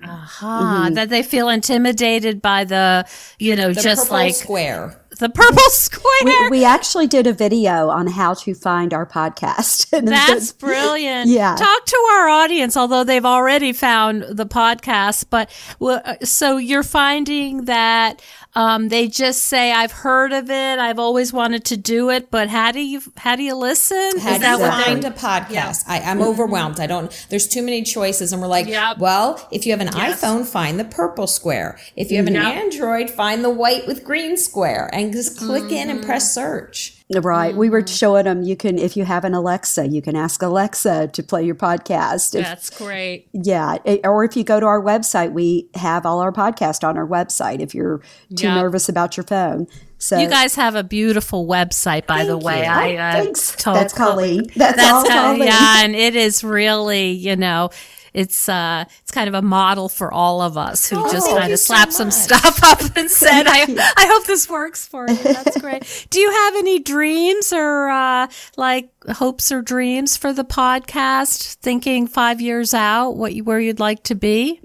[0.03, 3.05] Ah, that they feel intimidated by the,
[3.39, 4.99] you know, The just like square.
[5.23, 6.49] The purple square.
[6.49, 9.89] we, we actually did a video on how to find our podcast.
[10.05, 11.29] That's brilliant.
[11.29, 11.55] Yeah.
[11.55, 15.25] Talk to our audience, although they've already found the podcast.
[15.29, 15.49] But
[15.81, 18.21] uh, so you're finding that
[18.55, 20.79] um, they just say, "I've heard of it.
[20.79, 24.19] I've always wanted to do it." But how do you how do you listen?
[24.19, 25.83] How Is do you find a podcast?
[25.87, 26.79] I, I'm overwhelmed.
[26.79, 27.11] I don't.
[27.29, 28.99] There's too many choices, and we're like, Yep.
[28.99, 30.21] well, if you have an Yes.
[30.21, 31.77] iPhone, find the purple square.
[31.95, 32.43] If you have an Yep.
[32.45, 37.02] Android, find the white with green square, and just click in and press search.
[37.21, 37.55] Right.
[37.55, 41.07] We were showing them you can, if you have an Alexa, you can ask Alexa
[41.09, 42.35] to play your podcast.
[42.35, 43.27] If, That's great.
[43.33, 43.77] yeah.
[44.03, 47.59] Or if you go to our website, we have all our podcast on our website
[47.59, 47.99] if you're
[48.35, 48.55] too Yeah.
[48.55, 49.67] nervous about your phone.
[49.97, 52.63] So You guys have a beautiful website, by the way.
[52.63, 52.69] you.
[52.69, 53.55] I uh, thanks.
[53.55, 54.43] told That's Colleen.
[54.55, 55.43] That's, That's all Colleen.
[55.43, 57.69] yeah, and it is really, you know,
[58.13, 61.51] it's uh, it's kind of a model for all of us who Oh, just kind
[61.51, 63.63] of so slapped some stuff up and said, I,
[63.97, 65.15] I hope this works for you.
[65.15, 66.07] That's great.
[66.09, 71.55] Do you have any dreams or uh, like hopes or dreams for the podcast?
[71.55, 74.61] Thinking five years out, what you, where you'd like to be?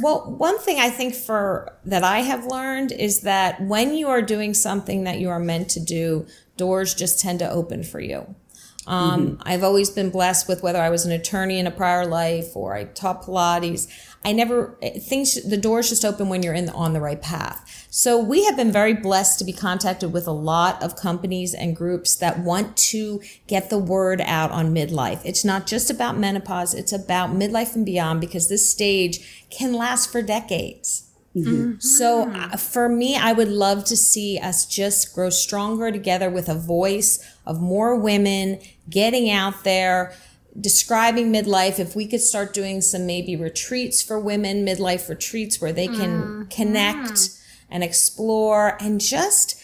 [0.00, 4.22] Well, one thing I think for that I have learned is that when you are
[4.22, 6.26] doing something that you are meant to do,
[6.56, 8.34] doors just tend to open for you.
[8.86, 12.56] Um, I've always been blessed with whether I was an attorney in a prior life
[12.56, 13.86] or I taught Pilates.
[14.24, 17.86] I never things the doors just open when you're in the, on the right path.
[17.90, 21.76] So we have been very blessed to be contacted with a lot of companies and
[21.76, 25.20] groups that want to get the word out on midlife.
[25.24, 30.10] It's not just about menopause; it's about midlife and beyond because this stage can last
[30.10, 31.11] for decades.
[31.36, 31.80] Mm-hmm.
[31.80, 32.52] So mm-hmm.
[32.52, 36.54] uh, for me, I would love to see us just grow stronger together with a
[36.54, 38.60] voice of more women
[38.90, 40.14] getting out there,
[40.60, 41.78] describing midlife.
[41.78, 46.22] If we could start doing some maybe retreats for women, midlife retreats where they can
[46.22, 46.42] mm-hmm.
[46.48, 47.30] connect
[47.70, 49.61] and explore and just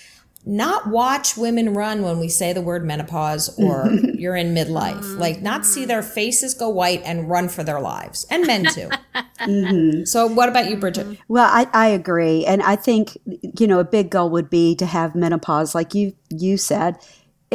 [0.49, 4.99] not watch women run when we say the word menopause or you're in midlife.
[4.99, 5.19] Mm-hmm.
[5.19, 8.27] Like not see their faces go white and run for their lives.
[8.31, 8.91] And men too.
[9.39, 10.03] Mm-hmm.
[10.05, 10.81] So what about you, mm-hmm.
[10.81, 11.19] Bridgett?
[11.29, 12.45] Well, I, I agree.
[12.45, 16.13] And I think, you know, a big goal would be to have menopause, like you,
[16.29, 16.97] you said.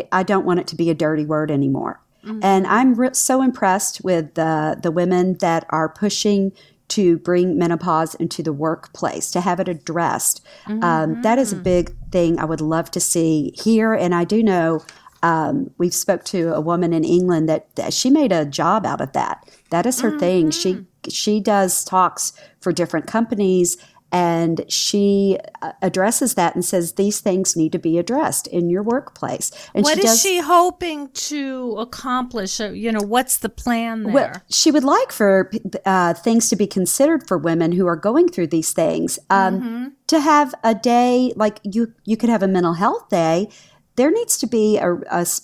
[0.09, 2.01] I don't want it to be a dirty word anymore.
[2.41, 6.53] And I'm re- so impressed with the, the women that are pushing
[6.93, 10.45] to bring menopause into the workplace, to have it addressed.
[10.83, 13.93] Um, that is a big thing I would love to see here.
[13.93, 14.83] And I do know
[15.23, 19.01] um, we've spoke to a woman in England that, that she made a job out
[19.01, 19.49] of that.
[19.69, 20.51] That is her thing.
[20.51, 22.31] She she does talks
[22.61, 23.77] for different companies
[24.13, 28.83] and she uh, addresses that and says these things need to be addressed in your
[28.83, 29.51] workplace.
[29.73, 32.61] And What she is does, she hoping to accomplish?
[32.61, 34.13] Uh, You know, what's the plan there?
[34.13, 35.49] Well, she would like for
[35.85, 39.17] uh, things to be considered for women who are going through these things.
[39.31, 43.49] Um, To have a day like you, you could have a mental health day.
[43.95, 44.95] There needs to be a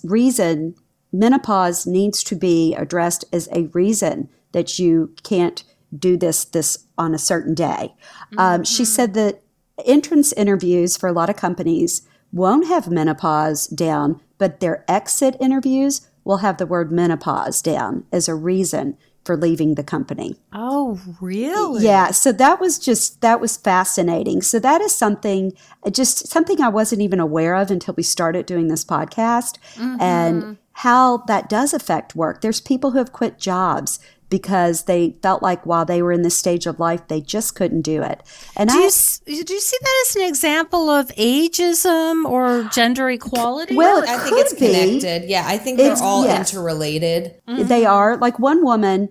[0.04, 0.76] reason.
[1.12, 5.64] Menopause needs to be addressed as a reason that you can't
[5.96, 7.94] do this this on a certain day.
[8.38, 9.42] Um, she said that
[9.84, 16.06] entrance interviews for a lot of companies won't have menopause down, but their exit interviews
[16.24, 20.36] will have the word menopause down as a reason for leaving the company.
[20.52, 21.84] oh, really?
[21.84, 24.42] Yeah, so that was just that was fascinating.
[24.42, 25.52] So that is something
[25.90, 29.58] just something I wasn't even aware of until we started doing this podcast
[30.00, 32.40] and how that does affect work.
[32.40, 33.98] There's people who have quit jobs
[34.30, 37.82] because they felt like while they were in this stage of life they just couldn't
[37.82, 38.22] do it.
[38.56, 38.90] And Do I
[39.26, 43.76] you, do you see that as an example of ageism or gender equality?
[43.76, 44.98] well, it I think it's could be.
[45.00, 45.28] connected.
[45.28, 46.52] Yeah, I think they're It's- all yes.
[46.52, 47.34] interrelated.
[47.46, 47.92] They mm-hmm.
[47.92, 48.16] are.
[48.16, 49.10] Like one woman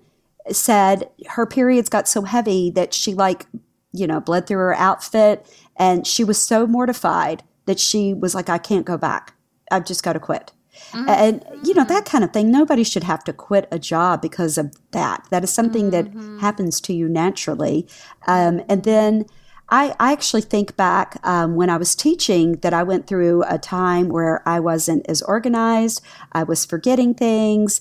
[0.50, 3.46] said her periods got so heavy that she like,
[3.92, 5.46] you know, bled through her outfit
[5.76, 9.34] and she was so mortified that she was like, I can't go back.
[9.70, 10.52] I've just got to quit.
[10.92, 12.50] And you know that kind of thing.
[12.50, 15.26] Nobody should have to quit a job because of that.
[15.30, 16.08] That is something that
[16.40, 17.86] happens to you naturally.
[18.26, 19.26] Um, and then
[19.70, 23.58] I, I actually think back um, when I was teaching that I went through a
[23.58, 26.02] time where I wasn't as organized.
[26.32, 27.80] I was forgetting things,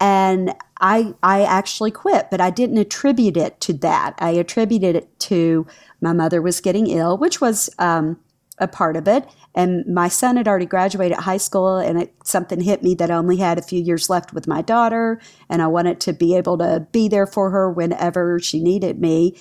[0.00, 4.14] and I I actually quit, but I didn't attribute it to that.
[4.18, 5.66] I attributed it to
[6.00, 8.18] my mother was getting ill, which was um,
[8.60, 12.60] a part of it, and my son had already graduated high school, and it, something
[12.60, 15.66] hit me that I only had a few years left with my daughter, and I
[15.66, 19.36] wanted to be able to be there for her whenever she needed me.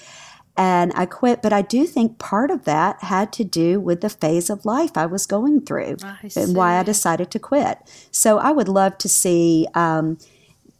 [0.59, 4.09] And I quit, but I do think part of that had to do with the
[4.09, 5.97] phase of life I was going through
[6.35, 7.77] and why I decided to quit.
[8.09, 10.17] So I would love to see um,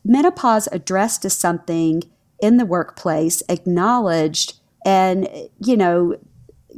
[0.04, 2.02] menopause addressed as something
[2.40, 5.28] in the workplace, acknowledged, and
[5.64, 6.18] you know,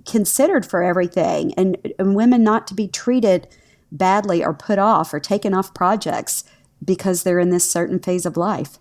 [0.05, 3.47] considered for everything, and, and women not to be treated
[3.91, 6.43] badly or put off or taken off projects
[6.83, 8.77] because they're in this certain phase of life.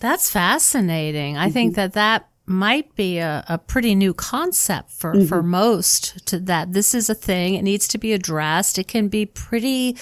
[0.00, 1.36] That's fascinating.
[1.36, 6.40] I think that that might be a, a pretty new concept for, for most to
[6.40, 7.54] that this is a thing.
[7.54, 8.78] It needs to be addressed.
[8.78, 9.96] It can be pretty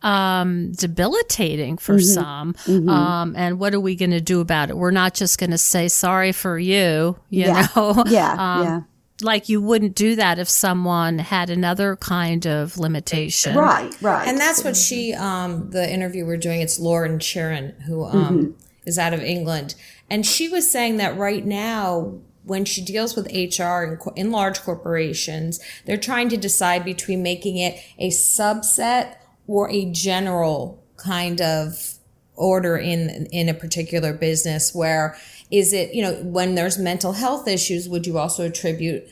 [0.00, 2.54] um, debilitating for some.
[2.66, 4.76] Um, and what are we going to do about it?
[4.76, 7.66] We're not just going to say sorry for you, you Yeah.
[7.76, 8.04] know?
[8.06, 8.80] Yeah, Um, yeah.
[9.22, 13.56] Like you wouldn't do that if someone had another kind of limitation.
[13.56, 14.26] Right, right.
[14.26, 18.98] And that's what she, um, the interview we're doing, it's Lauren Chiren, who um, is
[18.98, 19.74] out of England.
[20.10, 24.60] And she was saying that right now, when she deals with HR in, in large
[24.62, 29.16] corporations, they're trying to decide between making it a subset
[29.46, 31.94] or a general kind of
[32.34, 35.16] order in in a particular business where
[35.52, 39.06] is it you know when there's mental health issues would you also attribute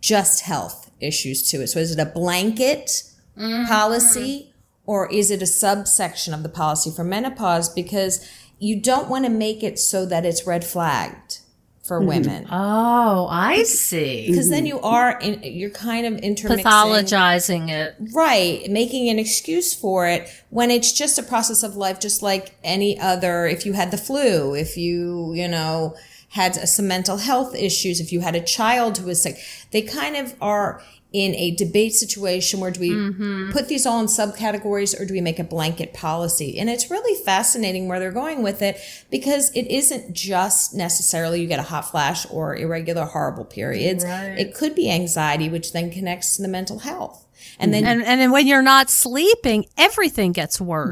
[0.00, 1.68] just health issues to it?
[1.68, 3.04] So is it a blanket
[3.38, 3.66] mm-hmm.
[3.66, 4.52] policy
[4.86, 7.68] or is it a subsection of the policy for menopause?
[7.68, 8.28] Because
[8.58, 11.40] you don't want to make it so that it's red flagged
[11.84, 12.08] for mm-hmm.
[12.08, 14.26] women Oh, I see.
[14.26, 14.66] because then mm-hmm.
[14.66, 17.94] you are in, you're kind of intermixing Pathologizing it.
[18.12, 22.56] right making an excuse for it when it's just a process of life just like
[22.64, 25.94] any other if you had the flu if you you know
[26.30, 29.38] had some mental health issues if you had a child who was sick
[29.70, 30.82] they kind of are
[31.14, 33.52] in a debate situation where do we mm-hmm.
[33.52, 36.58] put these all in subcategories or do we make a blanket policy?
[36.58, 38.80] And it's really fascinating where they're going with it
[39.12, 44.02] because it isn't just necessarily you get a hot flash or irregular horrible periods.
[44.36, 47.24] It could be anxiety which then connects to the mental health.
[47.60, 50.90] And then And and then when you're not sleeping, everything gets worse.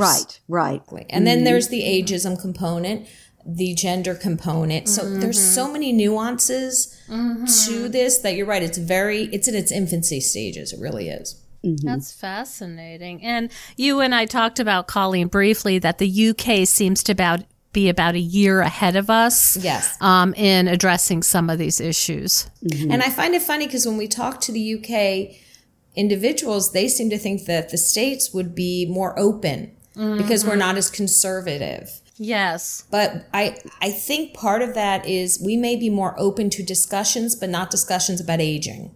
[0.48, 1.06] right, right.
[1.10, 1.46] and then mm-hmm.
[1.46, 3.08] there's the ageism component,
[3.45, 4.88] the gender component.
[4.88, 5.55] So there's mm-hmm.
[5.55, 7.45] so many nuances mm-hmm.
[7.66, 8.62] to this that you're right.
[8.62, 10.72] It's very, it's in its infancy stages.
[10.72, 11.43] It really is.
[11.64, 11.86] Mm-hmm.
[11.86, 13.22] That's fascinating.
[13.22, 17.40] And you and I talked about Colleen briefly that the UK seems to about
[17.72, 19.57] be about a year ahead of us.
[19.57, 19.97] Yes.
[20.03, 22.51] Um, in addressing some of these issues.
[22.70, 25.34] And I find it funny because when we talk to the UK
[25.97, 30.76] individuals, they seem to think that the states would be more open because we're not
[30.76, 32.01] as conservative.
[32.24, 32.84] Yes.
[32.88, 37.34] But I I think part of that is we may be more open to discussions,
[37.34, 38.94] but not discussions about aging.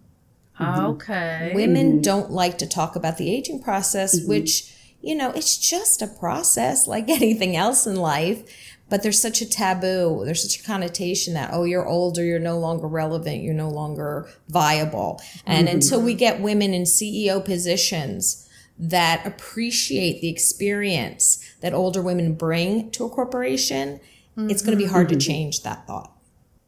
[0.61, 0.87] Mm-hmm.
[0.87, 1.53] Okay.
[1.55, 2.01] Women mm-hmm.
[2.03, 4.29] don't like to talk about the aging process, mm-hmm.
[4.29, 4.73] which,
[5.03, 8.45] you know, it's just a process like anything else in life.
[8.89, 12.61] But there's such a taboo, there's such a connotation that, oh, you're older, you're no
[12.61, 15.21] longer relevant, you're no longer viable.
[15.45, 18.49] And until we get women in CEO positions
[18.79, 24.01] that appreciate the experience that older women bring to a corporation,
[24.37, 26.13] it's going to be hard to change that thought.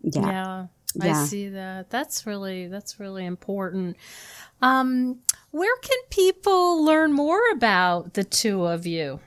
[0.03, 0.67] Yeah.
[0.95, 1.21] Yeah.
[1.21, 1.91] I see that.
[1.91, 3.97] That's really that's really important.
[4.63, 5.19] Um,
[5.51, 9.21] where can people learn more about the two of you?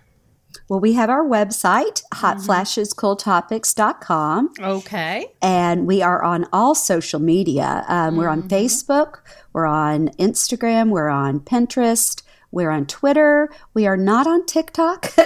[0.67, 5.31] Well, we have our website, hotflashescooltopics.com, Okay.
[5.41, 7.85] and we are on all social media.
[7.87, 9.19] Um, We're on Facebook,
[9.53, 12.21] we're on Instagram, we're on Pinterest,
[12.51, 13.49] we're on Twitter.
[13.73, 15.13] We are not on TikTok.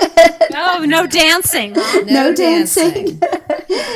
[0.57, 1.73] Oh, no, no dancing.
[2.05, 3.19] no dancing.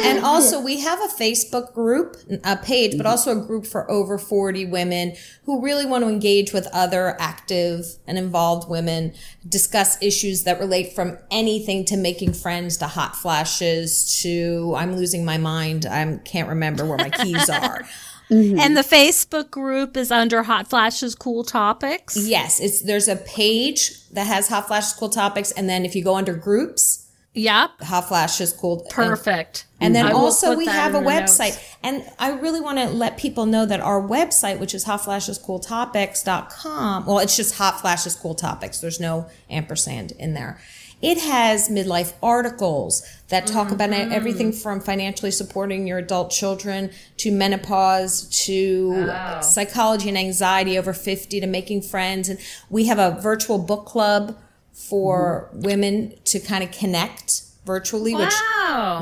[0.04, 3.08] And also, we have a Facebook group, a page, but mm-hmm.
[3.08, 7.86] also a group for over 40 women who really want to engage with other active
[8.08, 9.14] and involved women,
[9.48, 15.24] discuss issues that relate from anything to making friends to hot flashes to I'm losing
[15.24, 15.86] my mind.
[15.86, 17.86] I can't remember where my keys are.
[18.30, 18.60] Mm-hmm.
[18.60, 22.16] And the Facebook group is under Hot Flashes Cool Topics.
[22.18, 26.04] Yes, it's there's a page that has hot flashes, cool topics, and then if you
[26.04, 27.82] go under groups, Yep.
[27.82, 28.86] hot flashes, cool.
[28.90, 29.66] Perfect.
[29.80, 31.38] And then I will also we have a the notes.
[31.40, 31.64] website.
[31.84, 37.20] And I really want to let people know that our website, which is hotflashescooltopics.com, well,
[37.20, 38.80] it's just Hot Flashes Cool Topics.
[38.80, 40.60] There's no ampersand in there.
[41.02, 44.12] It has midlife articles that talk about Mm-hmm.
[44.12, 49.06] everything from financially supporting your adult children to menopause to
[49.42, 52.28] psychology and anxiety over 50 to making friends.
[52.30, 52.38] And
[52.70, 54.38] we have a virtual book club
[54.74, 55.62] for Mm-hmm.
[55.62, 58.34] women to kind of connect virtually, which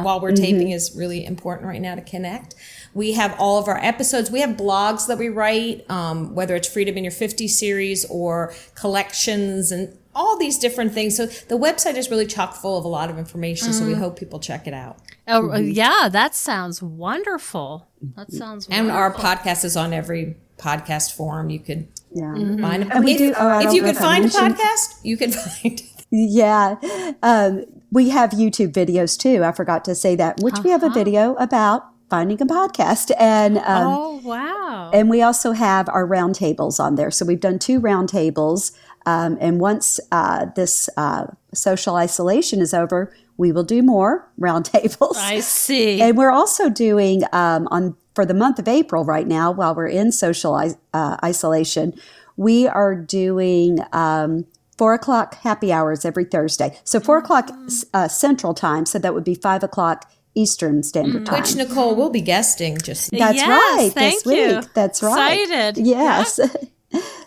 [0.03, 2.53] while we're taping is really important right now to connect.
[2.93, 4.29] We have all of our episodes.
[4.29, 8.53] We have blogs that we write, um, whether it's Freedom in Your 50 series or
[8.75, 11.15] collections and all these different things.
[11.15, 13.71] So the website is really chock full of a lot of information.
[13.71, 13.99] So we mm.
[13.99, 14.97] hope people check it out.
[15.27, 15.69] Oh, uh, mm-hmm.
[15.69, 17.87] yeah, that sounds wonderful.
[18.15, 19.25] That sounds And wonderful.
[19.25, 21.51] our podcast is on every podcast forum.
[21.51, 22.33] You could Yeah.
[22.33, 22.91] find mm-hmm.
[22.91, 25.81] a And we if, do- oh, if you could find a podcast, you could find
[26.09, 26.75] Yeah.
[27.21, 29.43] Um, we have YouTube videos too.
[29.43, 30.95] I forgot to say that, which we have a uh-huh.
[30.95, 33.11] video about finding a podcast.
[33.19, 34.91] And, um, oh, wow.
[34.93, 37.11] and we also have our roundtables on there.
[37.11, 38.71] So we've done two roundtables.
[39.05, 45.15] Um, and once uh, this uh, social isolation is over, we will do more roundtables.
[45.15, 46.01] I see.
[46.01, 49.85] And we're also doing um, on for the month of April right now, while we're
[49.85, 50.55] in social
[50.91, 51.93] uh, isolation,
[52.35, 56.79] we are doing um, four o'clock happy hours every Thursday.
[56.83, 57.51] So four o'clock
[57.93, 61.25] uh, Central Time, so that would be five o'clock Eastern Standard mm.
[61.25, 61.41] Time.
[61.41, 62.77] Which Nicole will be guesting.
[62.77, 63.91] Just That's Yes, right.
[63.93, 64.57] thank this you.
[64.57, 64.73] week.
[64.73, 65.41] That's right.
[65.41, 65.85] Excited.
[65.85, 66.39] Yes.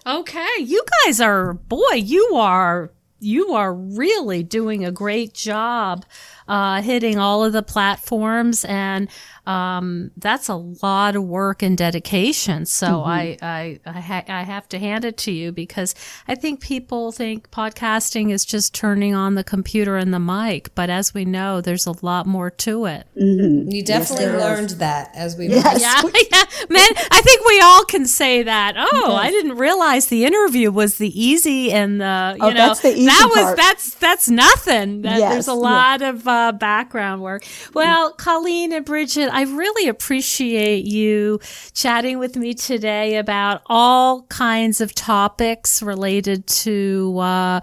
[0.07, 2.91] Okay, you guys are boy, you are
[3.21, 6.07] you are really doing a great job
[6.49, 9.09] uh, hitting all of the platforms, and
[9.47, 12.67] um, that's a lot of work and dedication.
[12.67, 13.09] So Mm-hmm.
[13.11, 15.95] I I I, ha- I have to hand it to you because
[16.29, 20.91] I think people think podcasting is just turning on the computer and the mic, but
[20.91, 23.07] as we know, there's a lot more to it.
[23.15, 24.43] you definitely there is.
[24.43, 25.81] learned that as we Yes.
[25.81, 26.89] Yeah, yeah, man.
[27.11, 28.75] I think we all can say that.
[28.77, 32.81] Oh, I didn't realize the interview was the easy and the you Oh, know that's
[32.81, 33.57] the easy that was part.
[33.57, 35.03] that's that's nothing.
[35.03, 35.57] That, Yes, there's a yeah.
[35.57, 37.45] lot of uh, background work.
[37.75, 41.41] Well, Colleen and Bridgett, I really appreciate you
[41.73, 47.61] chatting with me today about all kinds of topics related to uh,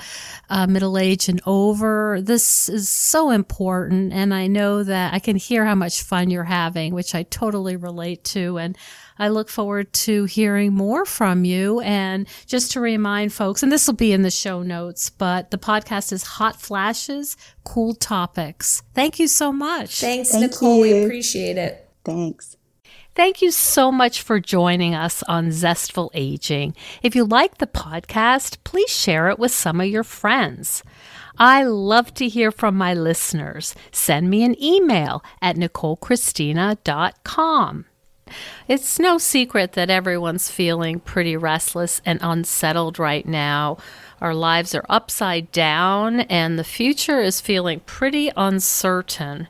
[0.49, 2.21] uh, middle age and over.
[2.21, 6.43] This is so important, and I know that I can hear how much fun you're
[6.43, 8.77] having, which I totally relate to, and.
[9.19, 11.79] I look forward to hearing more from you.
[11.81, 15.57] And just to remind folks, and this will be in the show notes, but the
[15.57, 18.83] podcast is Hot Flashes, Cool Topics.
[18.93, 19.99] Thank you so much.
[19.99, 20.81] Thanks, Thank Nicole.
[20.81, 21.89] We appreciate it.
[22.03, 22.57] Thanks.
[23.17, 26.75] Thank you so much for joining us on Zestful Aging.
[27.01, 30.83] If you like the podcast, please share it with some of your friends.
[31.39, 33.73] I love to hear from my listeners.
[33.91, 37.85] Send me an email at nicolechristina.com.
[38.67, 43.77] It's no secret that everyone's feeling pretty restless and unsettled right now.
[44.21, 49.47] Our lives are upside down, and the future is feeling pretty uncertain.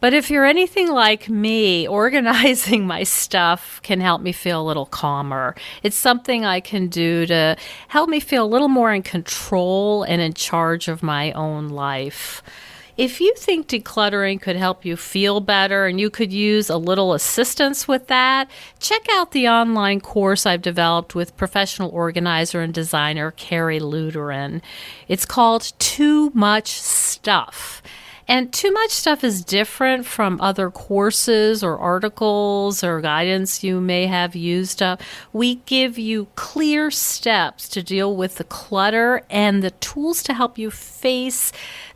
[0.00, 4.86] But if you're anything like me, organizing my stuff can help me feel a little
[4.86, 5.54] calmer.
[5.82, 7.56] It's something I can do to
[7.88, 12.42] help me feel a little more in control and in charge of my own life.
[13.00, 17.14] If you think decluttering could help you feel better and you could use a little
[17.14, 23.30] assistance with that, check out the online course I've developed with professional organizer and designer
[23.30, 24.60] Carrie Luderin.
[25.08, 27.80] It's called Too Much Stuff.
[28.30, 34.06] And too much stuff is different from other courses or articles or guidance you may
[34.06, 35.02] have used up.
[35.32, 40.58] We give you clear steps to deal with the clutter and the tools to help
[40.58, 41.50] you face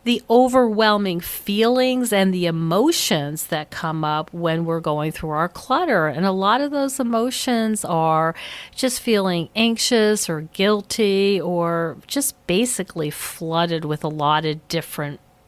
[0.04, 6.06] the overwhelming feelings and the emotions that come up when we're going through our clutter.
[6.06, 8.34] And a lot of those emotions are
[8.74, 15.20] just feeling anxious or guilty or just basically flooded with a lot of different